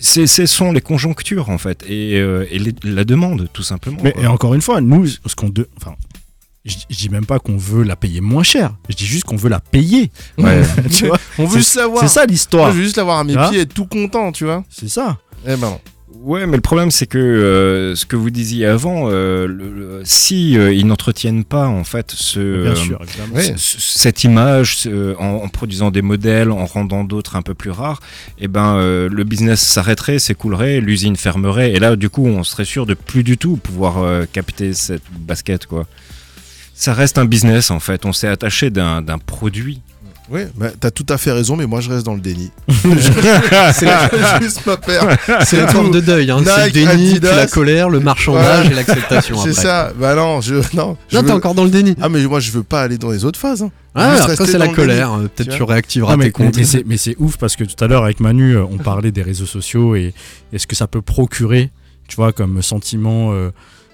[0.00, 3.98] Ce sont les conjonctures en fait et, et les- la demande tout simplement.
[4.02, 5.94] Mais et encore une fois, nous, ce qu'on de, enfin,
[6.64, 8.74] je je dis même pas qu'on veut la payer moins cher.
[8.88, 10.10] Je dis juste qu'on veut la payer.
[10.38, 10.60] Ouais.
[10.90, 12.02] tu vois, On veut juste savoir.
[12.02, 12.70] c'est ça l'histoire.
[12.72, 14.64] je veux juste l'avoir à mes pieds et être tout content, tu vois.
[14.68, 15.18] C'est ça.
[15.46, 15.80] Eh ben non.
[16.22, 20.00] Ouais, mais le problème c'est que euh, ce que vous disiez avant, euh, le- le-
[20.04, 23.34] si euh, ils n'entretiennent pas en fait ce, Bien euh, sûr, évidemment.
[23.36, 23.54] Ouais.
[23.56, 27.70] ce- cette image ce- en, en produisant des modèles, en rendant d'autres un peu plus
[27.70, 28.00] rares,
[28.38, 32.66] et ben euh, le business s'arrêterait, s'écoulerait, l'usine fermerait, et là du coup on serait
[32.66, 35.86] sûr de plus du tout pouvoir euh, capter cette basket quoi.
[36.80, 38.06] Ça reste un business en fait.
[38.06, 39.82] On s'est attaché d'un produit.
[40.30, 42.52] Oui, bah, t'as tout à fait raison, mais moi je reste dans le déni.
[43.74, 45.16] C'est la, juste ma paire.
[45.44, 46.38] c'est la forme de deuil, hein.
[46.44, 47.34] c'est le déni, Adidas.
[47.34, 48.72] la colère, le marchandage Ouais.
[48.72, 49.36] et l'acceptation.
[49.42, 49.92] C'est ça.
[49.98, 50.96] Bah non, je non.
[51.08, 51.96] je Non, t'es veux- encore dans le déni.
[52.00, 53.62] Ah mais moi je veux pas aller dans les autres phases.
[53.62, 53.70] hein.
[53.96, 55.12] Ah, après, c'est la colère.
[55.14, 56.56] euh, Peut-être Tu tu réactiveras Non, mais, tes comptes.
[56.86, 59.46] mais c'est- ouf parce que tout à l'heure avec Manu, euh, on parlait des réseaux
[59.46, 60.14] sociaux et,
[60.52, 61.70] et ce que ça peut procurer,
[62.06, 63.50] tu vois, comme sentiment euh,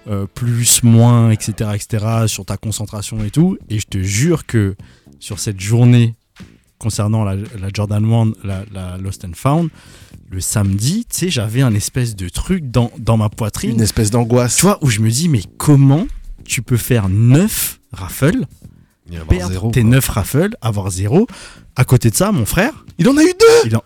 [0.09, 3.59] euh, plus, moins, etc., etc., sur ta concentration et tout.
[3.69, 4.77] Et je te jure que
[5.21, 6.15] sur cette journée
[6.79, 9.71] concernant la, la Jordan 1, la, la Lost and Found,
[10.31, 13.73] le samedi, tu sais, j'avais un espèce de truc dans, dans ma poitrine.
[13.73, 14.57] Une espèce d'angoisse.
[14.57, 16.07] Tu vois, où je me dis, mais comment
[16.45, 18.47] tu peux faire 9 raffles,
[19.29, 19.91] perdre zéro, tes quoi.
[19.91, 21.27] 9 raffles, avoir zéro
[21.77, 23.67] À côté de ça, mon frère, Il en a eu deux.
[23.67, 23.83] il en...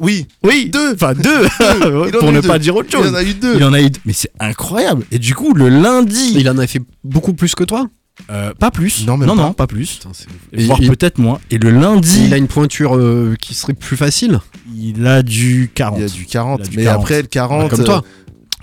[0.00, 0.26] Oui.
[0.42, 1.44] Oui, deux, enfin deux,
[2.06, 2.48] Il pour ne deux.
[2.48, 3.10] pas dire autre Il chose.
[3.10, 3.56] en a eu deux.
[3.56, 5.04] Il en a eu, mais c'est incroyable.
[5.10, 7.88] Et du coup, le lundi, Il en a fait beaucoup plus que toi?
[8.30, 9.34] Euh, pas plus, Non, non, pas.
[9.42, 10.10] non, pas plus, Putain.
[10.52, 11.38] Et voire il, peut-être moins.
[11.52, 14.40] Et le lundi, il a une pointure euh, qui serait plus facile?
[14.76, 15.98] il a du 40.
[16.00, 16.60] Il a du 40.
[16.60, 17.00] Il a du mais 40.
[17.00, 17.70] après le 40.
[17.70, 18.02] Comme toi.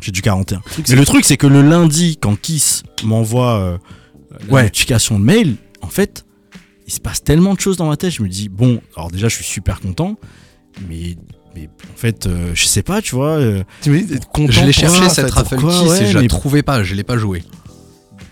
[0.01, 0.59] J'ai du 41.
[0.59, 3.77] truc, Mais c'est- le truc, c'est que le lundi, quand Kiss m'envoie euh,
[4.49, 4.63] la Ouais.
[4.63, 6.25] notification de mail, en fait,
[6.85, 8.11] il se passe tellement de choses dans ma tête.
[8.11, 10.17] Je me dis, bon, alors déjà, je suis super content,
[10.89, 11.15] mais,
[11.55, 13.31] mais en fait, euh, je sais pas, tu vois.
[13.37, 13.91] euh, Je
[14.65, 15.31] l'ai cherché cette.
[15.31, 17.43] Raffle Kiss ouais, et je la mais- trouvais pas, je l'ai pas joué.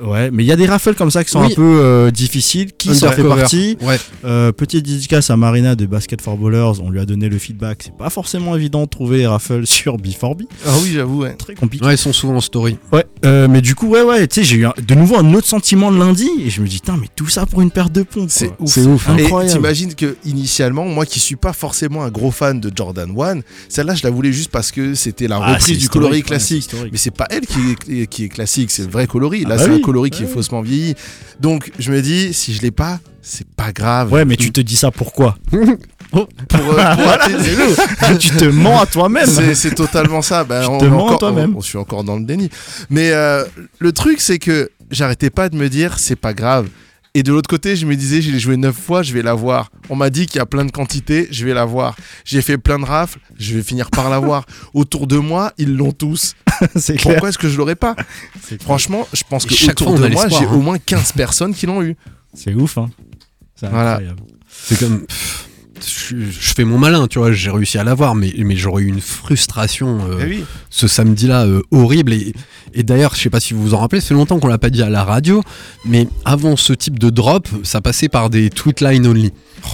[0.05, 1.51] Ouais, mais il y a des raffles comme ça qui sont Oui.
[1.51, 2.71] un peu euh, difficiles.
[2.77, 3.97] Qui s'en fait partie Ouais.
[4.25, 6.79] Euh, Petite dédicace à Marina de Basket for Ballers.
[6.81, 7.81] On lui a donné le feedback.
[7.85, 10.43] C'est pas forcément évident de trouver les raffles sur B4B.
[10.65, 11.33] Ah oui, j'avoue, ouais.
[11.35, 11.85] Très compliqué.
[11.85, 12.77] Ouais, ils sont souvent en story.
[12.91, 15.33] Ouais, euh, mais du coup, ouais, ouais, tu sais, j'ai eu un- de nouveau un
[15.33, 18.03] autre sentiment de lundi et je me dis, mais tout ça pour une paire de
[18.03, 18.29] pompes.
[18.29, 18.69] C'est ouf.
[18.69, 19.09] C'est ouf.
[19.09, 19.15] hein.
[19.17, 19.53] Incroyable.
[19.53, 23.39] t'imagines que initialement, moi qui suis pas forcément un gros fan de Jordan 1,
[23.69, 26.69] celle-là je la voulais juste parce que c'était la Ah, reprise du coloris classique.
[26.91, 27.59] Mais c'est pas elle qui
[28.01, 29.43] est, qui est classique, c'est le vrai coloris.
[29.43, 29.75] Là, Ah bah c'est oui.
[29.77, 30.29] un coloris qui Ouais.
[30.29, 30.95] est faussement vieilli.
[31.39, 34.11] Donc je me dis, si je l'ai pas, c'est pas grave.
[34.11, 35.37] Ouais, mais tu te dis ça pourquoi
[36.11, 38.17] Pour, euh, pour Voilà, c'est lourd.
[38.19, 39.25] Tu te mens à toi-même.
[39.27, 40.43] C'est c'est totalement ça.
[40.43, 41.55] Ben, Tu on te est mens encore- toi-même.
[41.55, 42.49] on- Je suis encore dans le déni.
[42.91, 43.43] Mais euh,
[43.79, 46.67] le truc, c'est que j'arrêtais pas de me dire, c'est pas grave.
[47.15, 49.69] Et de l'autre côté, je me disais, je l'ai joué neuf fois, je vais l'avoir.
[49.89, 51.95] On m'a dit qu'il y a plein de quantités, je vais l'avoir.
[52.25, 54.45] J'ai fait plein de rafles, je vais finir par l'avoir.
[54.73, 56.33] Autour de moi, ils l'ont tous.
[56.75, 57.13] c'est clair.
[57.15, 57.95] Pourquoi est-ce que je l'aurais pas.
[58.61, 60.51] Franchement, je pense que chaque autour de moi, j'ai hein.
[60.53, 61.95] au moins 15 personnes qui l'ont eu.
[62.33, 62.89] C'est ouf, hein.
[63.55, 63.93] C'est Voilà.
[63.93, 64.21] incroyable.
[64.49, 65.05] C'est comme.
[65.05, 65.49] pff,
[65.85, 68.87] Je, je fais mon malin, tu vois, j'ai réussi à l'avoir, mais, mais j'aurais eu
[68.87, 70.43] une frustration euh, Eh oui.
[70.69, 72.13] ce samedi-là euh, horrible.
[72.13, 72.33] Et,
[72.73, 74.57] et d'ailleurs, je sais pas si vous vous en rappelez, ça fait longtemps qu'on l'a
[74.57, 75.41] pas dit à la radio,
[75.85, 79.31] mais avant ce type de drop, ça passait par des tweet line only.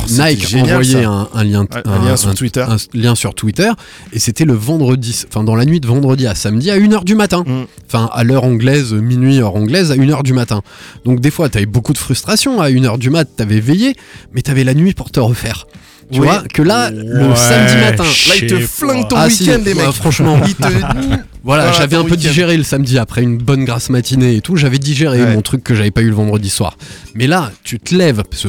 [0.08, 2.66] c'était Nike génial, envoyait un, un lien, Ouais, un lien sur Twitter.
[2.94, 3.70] lien sur Twitter,
[4.14, 7.16] et c'était le vendredi, enfin dans la nuit de vendredi à samedi à 1h du
[7.16, 7.44] matin.
[7.46, 7.66] Mm.
[7.88, 10.62] Enfin, à l'heure anglaise, minuit, heure anglaise, à 1h du matin.
[11.06, 13.96] Donc des fois, t'avais beaucoup de frustration, à 1h du mat, t'avais veillé,
[14.34, 15.66] mais t'avais la nuit pour te refaire.
[16.12, 16.26] Tu Oui.
[16.28, 19.04] vois, que là, le Ouais, samedi matin, Là, ils te pas.
[19.04, 19.94] ton Ah, week-end, les ouais, mecs.
[19.96, 20.40] franchement.
[20.40, 24.42] Te voilà, Voilà, j'avais un peu digéré le samedi après une bonne grasse matinée et
[24.42, 24.56] tout.
[24.56, 25.34] J'avais digéré Ouais.
[25.36, 26.78] mon truc que j'avais pas eu le vendredi soir.
[27.14, 28.48] Mais là, tu te lèves, parce que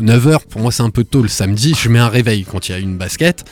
[0.00, 1.74] 9h, pour moi, c'est un peu tôt le samedi.
[1.78, 3.44] Je mets un réveil quand il y a une basket.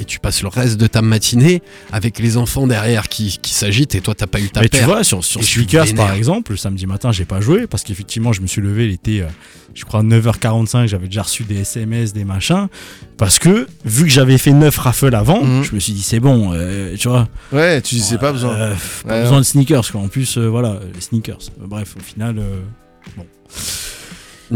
[0.00, 3.94] Et tu passes le reste de ta matinée avec les enfants derrière qui, qui s'agitent
[3.94, 5.40] et toi, t'as pas eu ta Mais tu vois, sur, sur
[5.94, 8.92] par exemple, le samedi matin, j'ai pas joué parce qu'effectivement, je me suis levé, il
[8.92, 9.26] était, euh,
[9.74, 12.68] je crois, 9h45, j'avais déjà reçu des SMS, des machins.
[13.18, 15.64] Parce que, vu que j'avais fait 9 raffles avant, Mhm.
[15.64, 17.28] je me suis dit, c'est bon, euh, tu vois.
[17.52, 18.54] Ouais, tu dis, c'est pas besoin.
[18.54, 18.74] Euh,
[19.06, 19.42] pas Ouais, besoin ouais.
[19.42, 20.00] de sneakers, quoi.
[20.00, 21.40] En plus, voilà, les sneakers.
[21.58, 22.38] Bref, au final.
[22.38, 23.20] a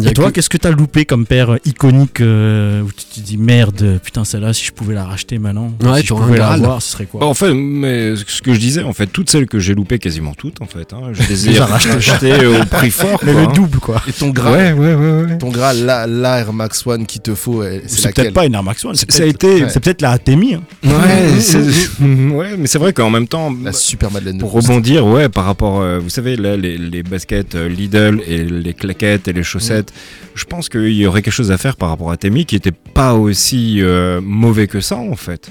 [0.03, 3.25] Et toi, que- qu'est-ce que t'as loupé comme paire euh, iconique euh, où tu te
[3.25, 6.39] dis merde, putain, celle-là, si je pouvais la racheter maintenant, Ouais, si tu je pouvais
[6.39, 9.07] la avoir, ce serait quoi Bah, en fait, mais ce que je disais, en fait,
[9.07, 12.47] toutes celles que j'ai loupées, quasiment toutes, en fait, hein, je les ai rachetées.
[12.47, 13.21] au prix fort.
[13.25, 13.53] Mais quoi, le hein.
[13.55, 14.03] double, quoi.
[14.09, 15.39] Et ton gras, Ouais, ouais, ouais, ouais.
[15.39, 16.07] ton gras, là,
[16.41, 19.29] Air Max One qu'il te faut, c'est peut-être pas une Air Max One, c'est peut-être
[19.29, 20.55] été- c'est peut-être la Atemi.
[20.55, 20.63] hein.
[22.01, 25.45] Ouais, mais c'est vrai qu'en même temps, La super Madeleine de pour rebondir, ouais, par
[25.45, 29.43] rapport, euh, vous savez, là, les, les baskets euh, Lidl et les claquettes et les
[29.43, 29.84] chaussettes,
[30.35, 32.73] je pense qu'il y aurait quelque chose à faire par rapport à Temi qui était
[32.73, 35.51] pas aussi euh, mauvais que ça, en fait.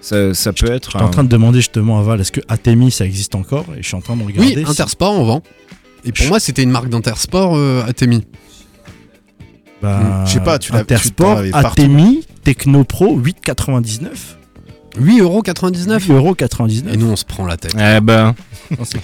[0.00, 0.90] Ça, ça peut être.
[0.92, 3.66] Je suis en train de demander justement à Val, est-ce que Atemi ça existe encore?
[3.78, 4.56] Et je suis en train de regarder.
[4.56, 5.42] Oui, Intersport en vend.
[6.04, 8.24] Et pour moi, c'était une marque d'Intersport euh, Atemi.
[9.80, 11.38] Bah, Je sais pas, tu l'as- Intersport.
[11.52, 14.08] Atemi, Technopro, 8,99.
[14.98, 15.98] 8,99€.
[15.98, 16.92] 8,99€.
[16.92, 17.74] Et nous, on se prend la tête.
[17.76, 18.34] Eh ben,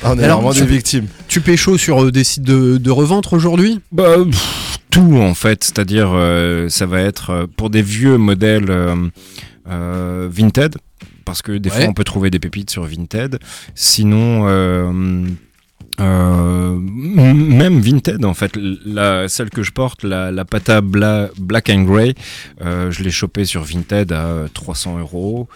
[0.03, 1.07] Ah, on est Alors, vraiment tu- des victimes.
[1.29, 3.81] Tu pécho sur euh, des sites de, de revente aujourd'hui?
[3.93, 8.71] Bah, pff, tout en fait, c'est-à-dire euh, ça va être euh, pour des vieux modèles
[8.71, 8.95] euh,
[9.71, 10.77] euh, Vinted,
[11.25, 11.77] parce que des Ouais.
[11.77, 13.39] fois on peut trouver des pépites sur Vinted.
[13.75, 15.23] Sinon, euh,
[16.01, 18.53] euh, même Vinted en fait,
[18.85, 22.15] la, celle que je porte, la, la Pata Bla- Black and Grey,
[22.65, 25.49] euh, je l'ai chopée sur Vinted à euh, 300 euros.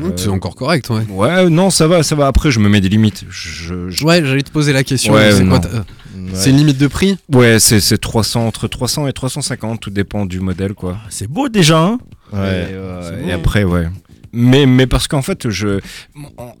[0.00, 1.02] Euh, C'est encore correct, ouais.
[1.10, 2.28] Ouais, non, ça va, ça va.
[2.28, 3.24] Après, je me mets des limites.
[3.28, 5.12] Je, je- Ouais, j'allais te poser la question.
[5.14, 6.30] Ouais, c'est quoi Ouais.
[6.32, 7.18] C'est une limite de prix?
[7.32, 10.98] Ouais, c'est c'est 300 entre 300 et 350, tout dépend du modèle, quoi.
[11.08, 11.80] C'est beau déjà.
[11.80, 11.98] hein
[12.32, 12.40] Et, Ouais.
[12.42, 13.88] euh, et après, ouais.
[14.32, 15.80] Mais, mais parce qu'en fait, je,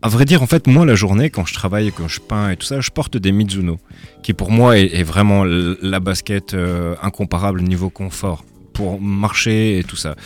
[0.02, 2.56] à vrai dire, en fait, moi, la journée, quand je travaille, quand je peins et
[2.56, 3.78] tout ça, je porte des Mizuno,
[4.22, 9.96] qui pour moi est, vraiment la basket euh, incomparable niveau confort pour marcher et tout
[9.96, 10.16] ça.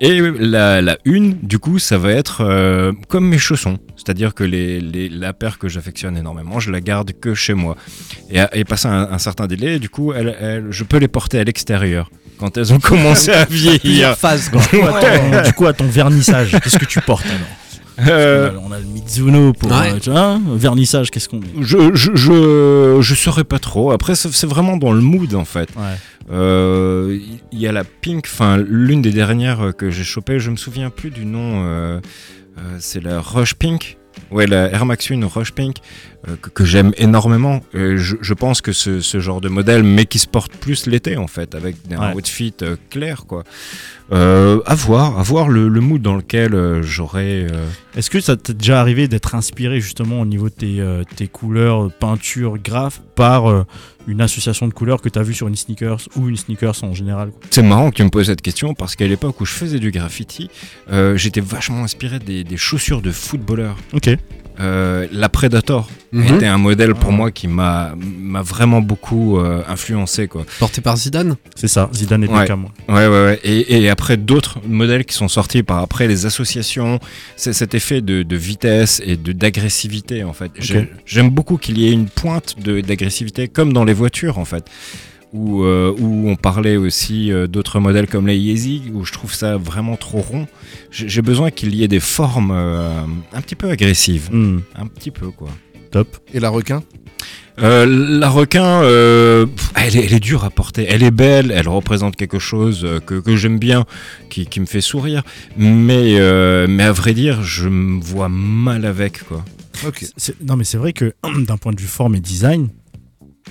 [0.00, 3.78] Et la, la une, du coup, ça va être euh, comme mes chaussons.
[3.96, 7.76] C'est-à-dire que les, les- la paire que j'affectionne énormément, je la garde que chez moi.
[8.30, 10.12] Et, et passé un, certain délai, du coup,
[10.70, 12.10] je peux les porter à l'extérieur.
[12.38, 14.16] Quand elles ont commencé à vieillir.
[14.16, 14.60] phase, quoi.
[14.60, 17.38] Du coup, à ton- du coup, à ton vernissage, qu'est-ce que tu portes alors
[18.08, 19.90] Euh, on, a, on a le Mizuno pour Ouais.
[19.92, 23.90] euh, tu vois, hein, vernissage, qu'est-ce qu'on met Je, je, je, je saurais pas trop.
[23.90, 25.68] Après, c'est vraiment dans le mood en fait.
[25.76, 25.96] Ouais.
[26.30, 27.18] Euh,
[27.50, 30.90] Il y a la Pink, enfin l'une des dernières que j'ai chopées, je me souviens
[30.90, 31.64] plus du nom.
[31.66, 31.98] euh,
[32.58, 33.97] euh, c'est la Rush Pink.
[34.30, 35.76] Ouais, la Air Max 1 Rush Pink.
[36.28, 37.60] euh, que, que j'aime énormément.
[37.74, 40.86] Euh, je, je pense que ce, ce genre de modèle, mais qui se porte plus
[40.86, 42.14] l'été en fait, avec un Ouais.
[42.14, 43.44] outfit euh, clair quoi.
[44.10, 47.46] À voir, à voir le, le mood dans lequel j'aurais.
[47.96, 50.82] Est-ce que ça t'est déjà arrivé d'être inspiré justement au niveau de tes,
[51.14, 53.64] tes couleurs, peinture, graphes, par
[54.08, 56.94] une association de couleurs que tu as vu sur une sneakers ou une sneakers en
[56.94, 59.78] général C'est marrant que tu me poses cette question parce qu'à l'époque où je faisais
[59.78, 60.50] du graffiti,
[60.90, 63.76] euh, j'étais vachement inspiré des, des chaussures de footballeurs.
[63.92, 64.10] Ok.
[64.60, 66.34] Euh, la Predator Mhm.
[66.36, 70.44] était un modèle pour moi qui m'a m'a vraiment beaucoup euh, influencé quoi.
[70.58, 72.40] Porté par Zidane C'est ça, Zidane et Ouais.
[72.40, 72.64] Beckham.
[72.64, 72.94] ouais.
[72.94, 73.40] Ouais ouais ouais.
[73.44, 76.98] Et, et après d'autres modèles qui sont sortis par après les associations,
[77.36, 80.50] c'est cet effet de, de vitesse et de d'agressivité en fait.
[80.58, 84.64] J'ai- J'aime beaucoup qu'il y ait une pointe d'agressivité comme dans les voitures en fait.
[85.34, 89.34] Où, euh, où on parlait aussi euh, d'autres modèles comme les Yeezy, où je trouve
[89.34, 90.46] ça vraiment trop rond.
[90.90, 93.02] J'ai besoin qu'il y ait des formes euh,
[93.34, 94.30] un petit peu agressives.
[94.32, 95.48] Hmm, Un petit peu, quoi.
[95.90, 96.16] top.
[96.32, 96.82] Et la requin?
[97.60, 97.84] Euh,
[98.20, 100.86] la requin, euh, elle, est, elle est dure à porter.
[100.88, 103.84] Elle est belle, elle représente quelque chose que, que j'aime bien,
[104.30, 105.22] qui, qui me fait sourire.
[105.58, 109.44] Mais, euh, mais à vrai dire, je me vois mal avec, quoi.
[110.44, 111.12] Non mais c'est vrai que
[111.46, 112.68] d'un point de vue forme et design,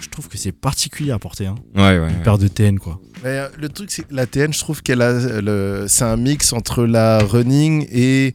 [0.02, 1.48] je trouve que c'est particulier à porter.
[1.48, 1.56] Hein.
[1.76, 2.10] Ouais, ouais.
[2.12, 3.00] Une paire de TN quoi.
[3.24, 5.10] Mais, euh, le truc, c'est que la TN, je trouve qu'elle a.
[5.12, 5.42] euh,
[5.82, 8.34] le- C'est un mix entre la running et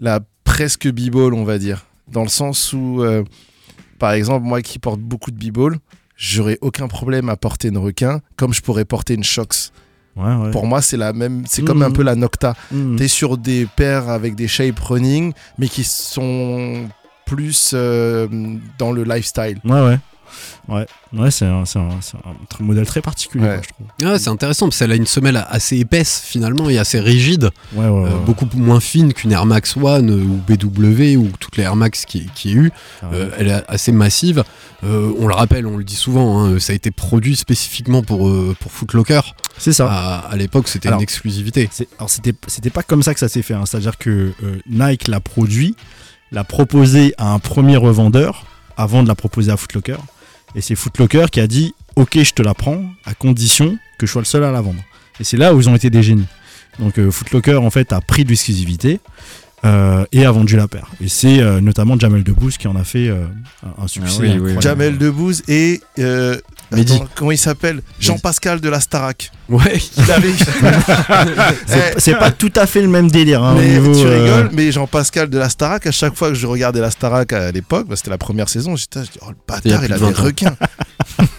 [0.00, 1.86] la presque b-ball, on va dire.
[2.10, 3.24] Dans le sens où, euh,
[3.98, 5.78] par exemple, moi qui porte beaucoup de b-ball,
[6.16, 9.72] j'aurais aucun problème à porter une requin comme je pourrais porter une Shox.
[10.14, 10.50] Ouais, ouais.
[10.50, 11.44] Pour moi, c'est la même.
[11.46, 11.94] C'est comme un Mhm.
[11.94, 12.54] peu la Nocta.
[12.70, 12.96] Hmm.
[12.96, 16.86] T'es sur des paires avec des shapes running, mais qui sont
[17.24, 18.28] plus euh,
[18.78, 19.58] dans le lifestyle.
[19.64, 19.98] Ouais, ouais.
[20.68, 23.60] Ouais, ouais c'est un, c'est un- c'est un modèle très particulier, Ouais.
[23.62, 24.10] je trouve.
[24.12, 27.86] Ouais, c'est intéressant parce qu'elle a une semelle assez épaisse finalement et assez rigide, Ouais,
[27.86, 28.10] ouais, ouais.
[28.10, 31.76] euh, beaucoup moins fine qu'une Air Max One euh, ou BW ou toutes les Air
[31.76, 32.72] Max qui, qui y a eu.
[33.12, 34.44] Euh, elle est assez massive.
[34.84, 38.28] Euh, on le rappelle, on le dit souvent, hein, ça a été produit spécifiquement pour,
[38.28, 39.20] euh, pour Footlocker.
[39.58, 39.86] c'est ça.
[39.90, 41.70] À, à l'époque, c'était une exclusivité.
[41.98, 43.54] Alors c'était c'était pas comme ça que ça s'est fait.
[43.54, 43.64] hein.
[43.64, 45.76] C'est-à-dire que euh, Nike l'a produit,
[46.32, 48.44] l'a proposé à un premier revendeur
[48.76, 49.98] avant de la proposer à Footlocker.
[50.54, 54.12] Et c'est Footlocker qui a dit Ok, je te la prends à condition que je
[54.12, 54.82] sois le seul à la vendre.
[55.20, 56.26] Et c'est là où ils ont été des génies.
[56.78, 59.00] Donc euh, Footlocker en fait a pris de l'exclusivité
[59.64, 60.88] euh, et a vendu la paire.
[61.00, 63.26] Et c'est euh, notamment Jamel Debbouze qui en a fait euh,
[63.78, 64.16] un- succès.
[64.18, 64.62] Ah oui, oui, incroyable.
[64.62, 65.80] Jamel Debbouze et.
[66.76, 66.94] Mehdi.
[66.94, 67.82] attends, comment il s'appelle?
[68.00, 69.30] Jean-Pascal de la Starac.
[69.48, 70.32] Ouais, Il avait-
[71.66, 73.42] C'est Eh, c'est pas tout à fait le même délire.
[73.42, 76.34] hein, mais niveau, tu euh, rigoles, mais Jean-Pascal de la Starac, à chaque fois que
[76.34, 79.36] je regardais la Starac à l'époque, bah, c'était la première saison, j'étais dis, oh le
[79.64, 80.24] Il y a bâtard, il a de des 20 ans.
[80.24, 80.56] requins.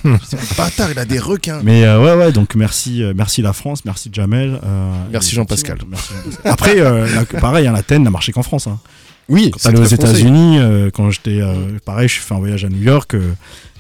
[0.04, 1.62] Le bâtard, il a des requins.
[1.64, 4.60] Mais euh, ouais, ouais, donc merci, euh, merci la France, merci Jamel.
[4.64, 5.78] euh, Merci Jean-Pascal.
[6.44, 7.08] Après, euh,
[7.40, 8.68] pareil, hein, la TEN n'a marché qu'en France.
[8.68, 8.80] Hein.
[9.30, 9.86] oui, Quand c'est t'allais aux.
[9.86, 11.54] États-Unis, euh, quand j'étais, euh,
[11.86, 13.16] pareil, je fais un voyage à New York.
[13.16, 13.32] euh,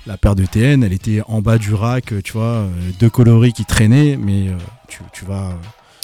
[0.05, 3.09] la paire de TN, elle était en bas du rack, euh, tu vois, euh, deux
[3.09, 5.51] coloris qui traînaient, mais euh, tu, tu vas.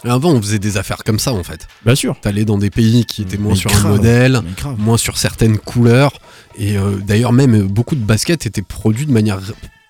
[0.05, 1.67] Avant, on faisait des affaires comme ça en fait.
[1.85, 2.15] Bien sûr.
[2.21, 3.85] T'allais dans des pays qui étaient moins Mais sur grave.
[3.85, 4.41] un modèle,
[4.77, 6.13] moins sur certaines couleurs.
[6.57, 9.39] Et euh, d'ailleurs, même beaucoup de baskets étaient produits de manière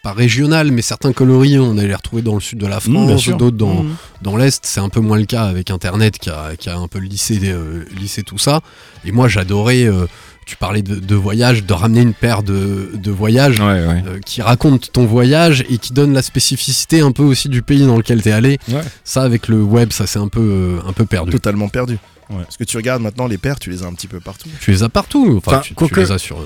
[0.01, 2.79] pas régionale, mais certains coloris, on allait les retrouver dans le sud de la Mmh,
[2.79, 3.95] France, d'autres dans, Mmh.
[4.23, 4.65] dans l'Est.
[4.65, 7.37] C'est un peu moins le cas avec Internet qui a, qui a un peu lissé,
[7.43, 8.61] euh, lissé tout ça.
[9.05, 10.07] Et moi, j'adorais, euh,
[10.49, 14.03] tu parlais de, de voyage, de ramener une paire de, de voyages Ouais, ouais.
[14.07, 17.85] euh, qui raconte ton voyage et qui donne la spécificité un peu aussi du pays
[17.85, 18.57] dans lequel t'es allé.
[18.69, 18.81] Ouais.
[19.03, 21.31] Ça, avec le web, ça s'est un peu, euh, un peu perdu.
[21.31, 21.97] Totalement perdu.
[22.29, 22.43] Ouais.
[22.43, 24.49] Parce que tu regardes maintenant les paires, tu les as un petit peu partout.
[24.61, 25.35] Tu les as partout.
[25.43, 26.37] Enfin, Enfin, tu, les as sur.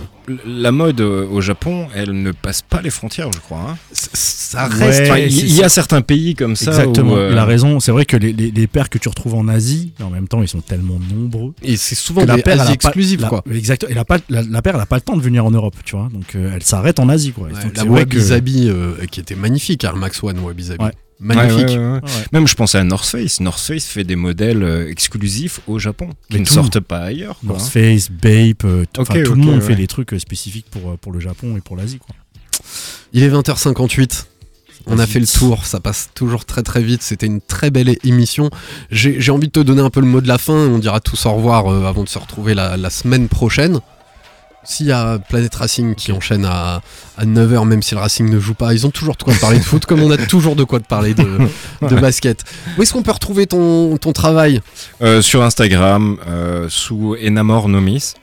[0.46, 3.60] La mode euh, au Japon, elle ne passe pas les frontières, je crois.
[3.72, 3.78] hein.
[3.92, 5.12] Ça Ouais, reste.
[5.34, 6.72] Il il y, a certains pays comme ça.
[6.72, 7.80] Exactement, où, euh, il a raison.
[7.82, 10.42] C'est vrai que les, les, les paires que tu retrouves en Asie, en même temps,
[10.42, 11.54] ils sont tellement nombreux.
[11.64, 13.44] Et c'est souvent des paire, elle Asie a pas- exclusives, la- quoi.
[13.54, 13.86] Exact.
[13.90, 15.96] Et la, la, la paire, elle a pas le temps de venir en Europe, tu
[15.98, 16.08] vois.
[16.14, 17.48] Donc euh, elle s'arrête en Asie, quoi.
[17.48, 20.40] Ouais, Donc, la c'est vrai Wabi que- Sabi, euh, qui était magnifique, Air Max One
[20.40, 20.86] Wabi Sabi.
[21.20, 21.68] Magnifique.
[21.70, 22.02] Ouais, ouais, ouais, ouais.
[22.04, 22.26] Ouais.
[22.32, 23.40] Même je pensais à North Face.
[23.40, 27.40] North Face fait des modèles euh, exclusifs au Japon qui ne sortent pas ailleurs.
[27.40, 27.70] quoi, North hein.
[27.70, 29.62] Face, Bape, euh, tout le monde ouais.
[29.62, 32.00] fait des trucs euh, spécifiques pour, pour le Japon et pour l'Asie.
[33.14, 34.26] Il est 20h58.
[34.86, 37.04] On a fait le tour, ça passe toujours très très vite.
[37.04, 38.50] C'était une très belle émission.
[38.92, 40.54] J'ai j'ai envie de te donner un peu le mot de la fin.
[40.54, 43.80] On dira tous au revoir avant de se retrouver la, la semaine prochaine.
[44.66, 46.82] S'il y a Planet Racing qui enchaîne à,
[47.18, 49.60] à 9h, même si le Racing ne joue pas, ils ont toujours de quoi parler
[49.60, 51.38] de foot, comme on a toujours de quoi te parler de,
[51.88, 52.44] de basket.
[52.78, 54.62] Où est-ce qu'on peut retrouver ton, ton travail
[55.02, 58.14] Euh, sur Instagram, euh, sous Enamor Nomis.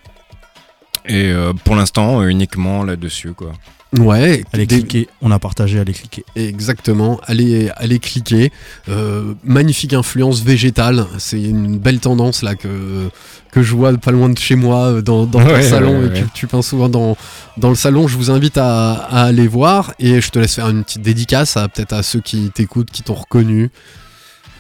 [1.07, 3.33] Et euh, pour l'instant, uniquement là-dessus.
[3.35, 3.53] quoi.
[3.99, 6.25] Ouais, Allez des- cliquer, on a partagé, allez cliquer.
[6.37, 8.53] Exactement, allez, allez cliquer.
[8.89, 13.09] Euh, magnifique influence végétale, c'est une belle tendance là que,
[13.51, 16.07] que je vois pas loin de chez moi euh, dans, dans Ouais, ton salon ouais,
[16.19, 17.17] et que tu peins souvent dans,
[17.57, 18.07] dans le salon.
[18.07, 21.57] Je vous invite à, à aller voir et je te laisse faire une petite dédicace
[21.57, 23.71] à peut-être à ceux qui t'écoutent, qui t'ont reconnu,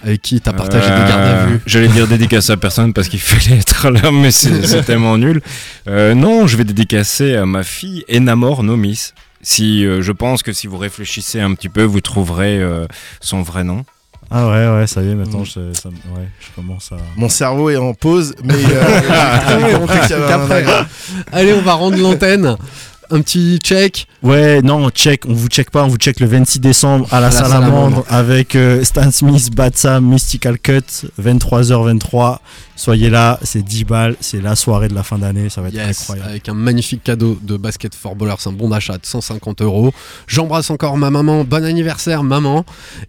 [0.05, 1.61] avec qui t'as partagé des gardes à Euh, vue.
[1.67, 5.41] J'allais dire dédicace à personne parce qu'il fallait être là, mais c'est c'est tellement nul.
[5.89, 9.13] Euh, non, je vais dédicacer à ma fille Enamor Nomis.
[9.43, 12.87] Si euh, je pense que si vous réfléchissez un petit peu, vous trouverez euh,
[13.21, 13.85] son vrai nom.
[14.33, 15.45] Ah ouais, ouais, ça y est, maintenant Mm.
[15.47, 16.97] je, ça, me- ouais, je commence à.
[17.17, 19.01] Mon cerveau est en pause, mais euh,
[21.33, 22.57] Allez, on va rendre l'antenne.
[23.11, 24.07] Un petit check.
[24.23, 27.21] Ouais, non, on check, on vous check pas, on vous check le 26 décembre à
[27.21, 28.05] la, À la Salamandre, Salamandre.
[28.09, 32.39] avec euh, Stan Smith, Batsa, Mystical Cut, 23h23.
[32.77, 35.75] Soyez là, c'est 10 balles, c'est la soirée de la fin d'année, ça va être
[35.75, 36.31] Yes, incroyable.
[36.31, 39.93] avec un magnifique cadeau de basket for ballers, un bon d'achat de 150 euros.
[40.27, 42.65] J'embrasse encore ma maman, bon anniversaire maman.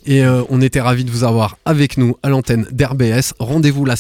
[0.06, 3.34] Et euh, on était ravis de vous avoir avec nous à l'antenne d'RBS.
[3.40, 3.90] Rendez-vous la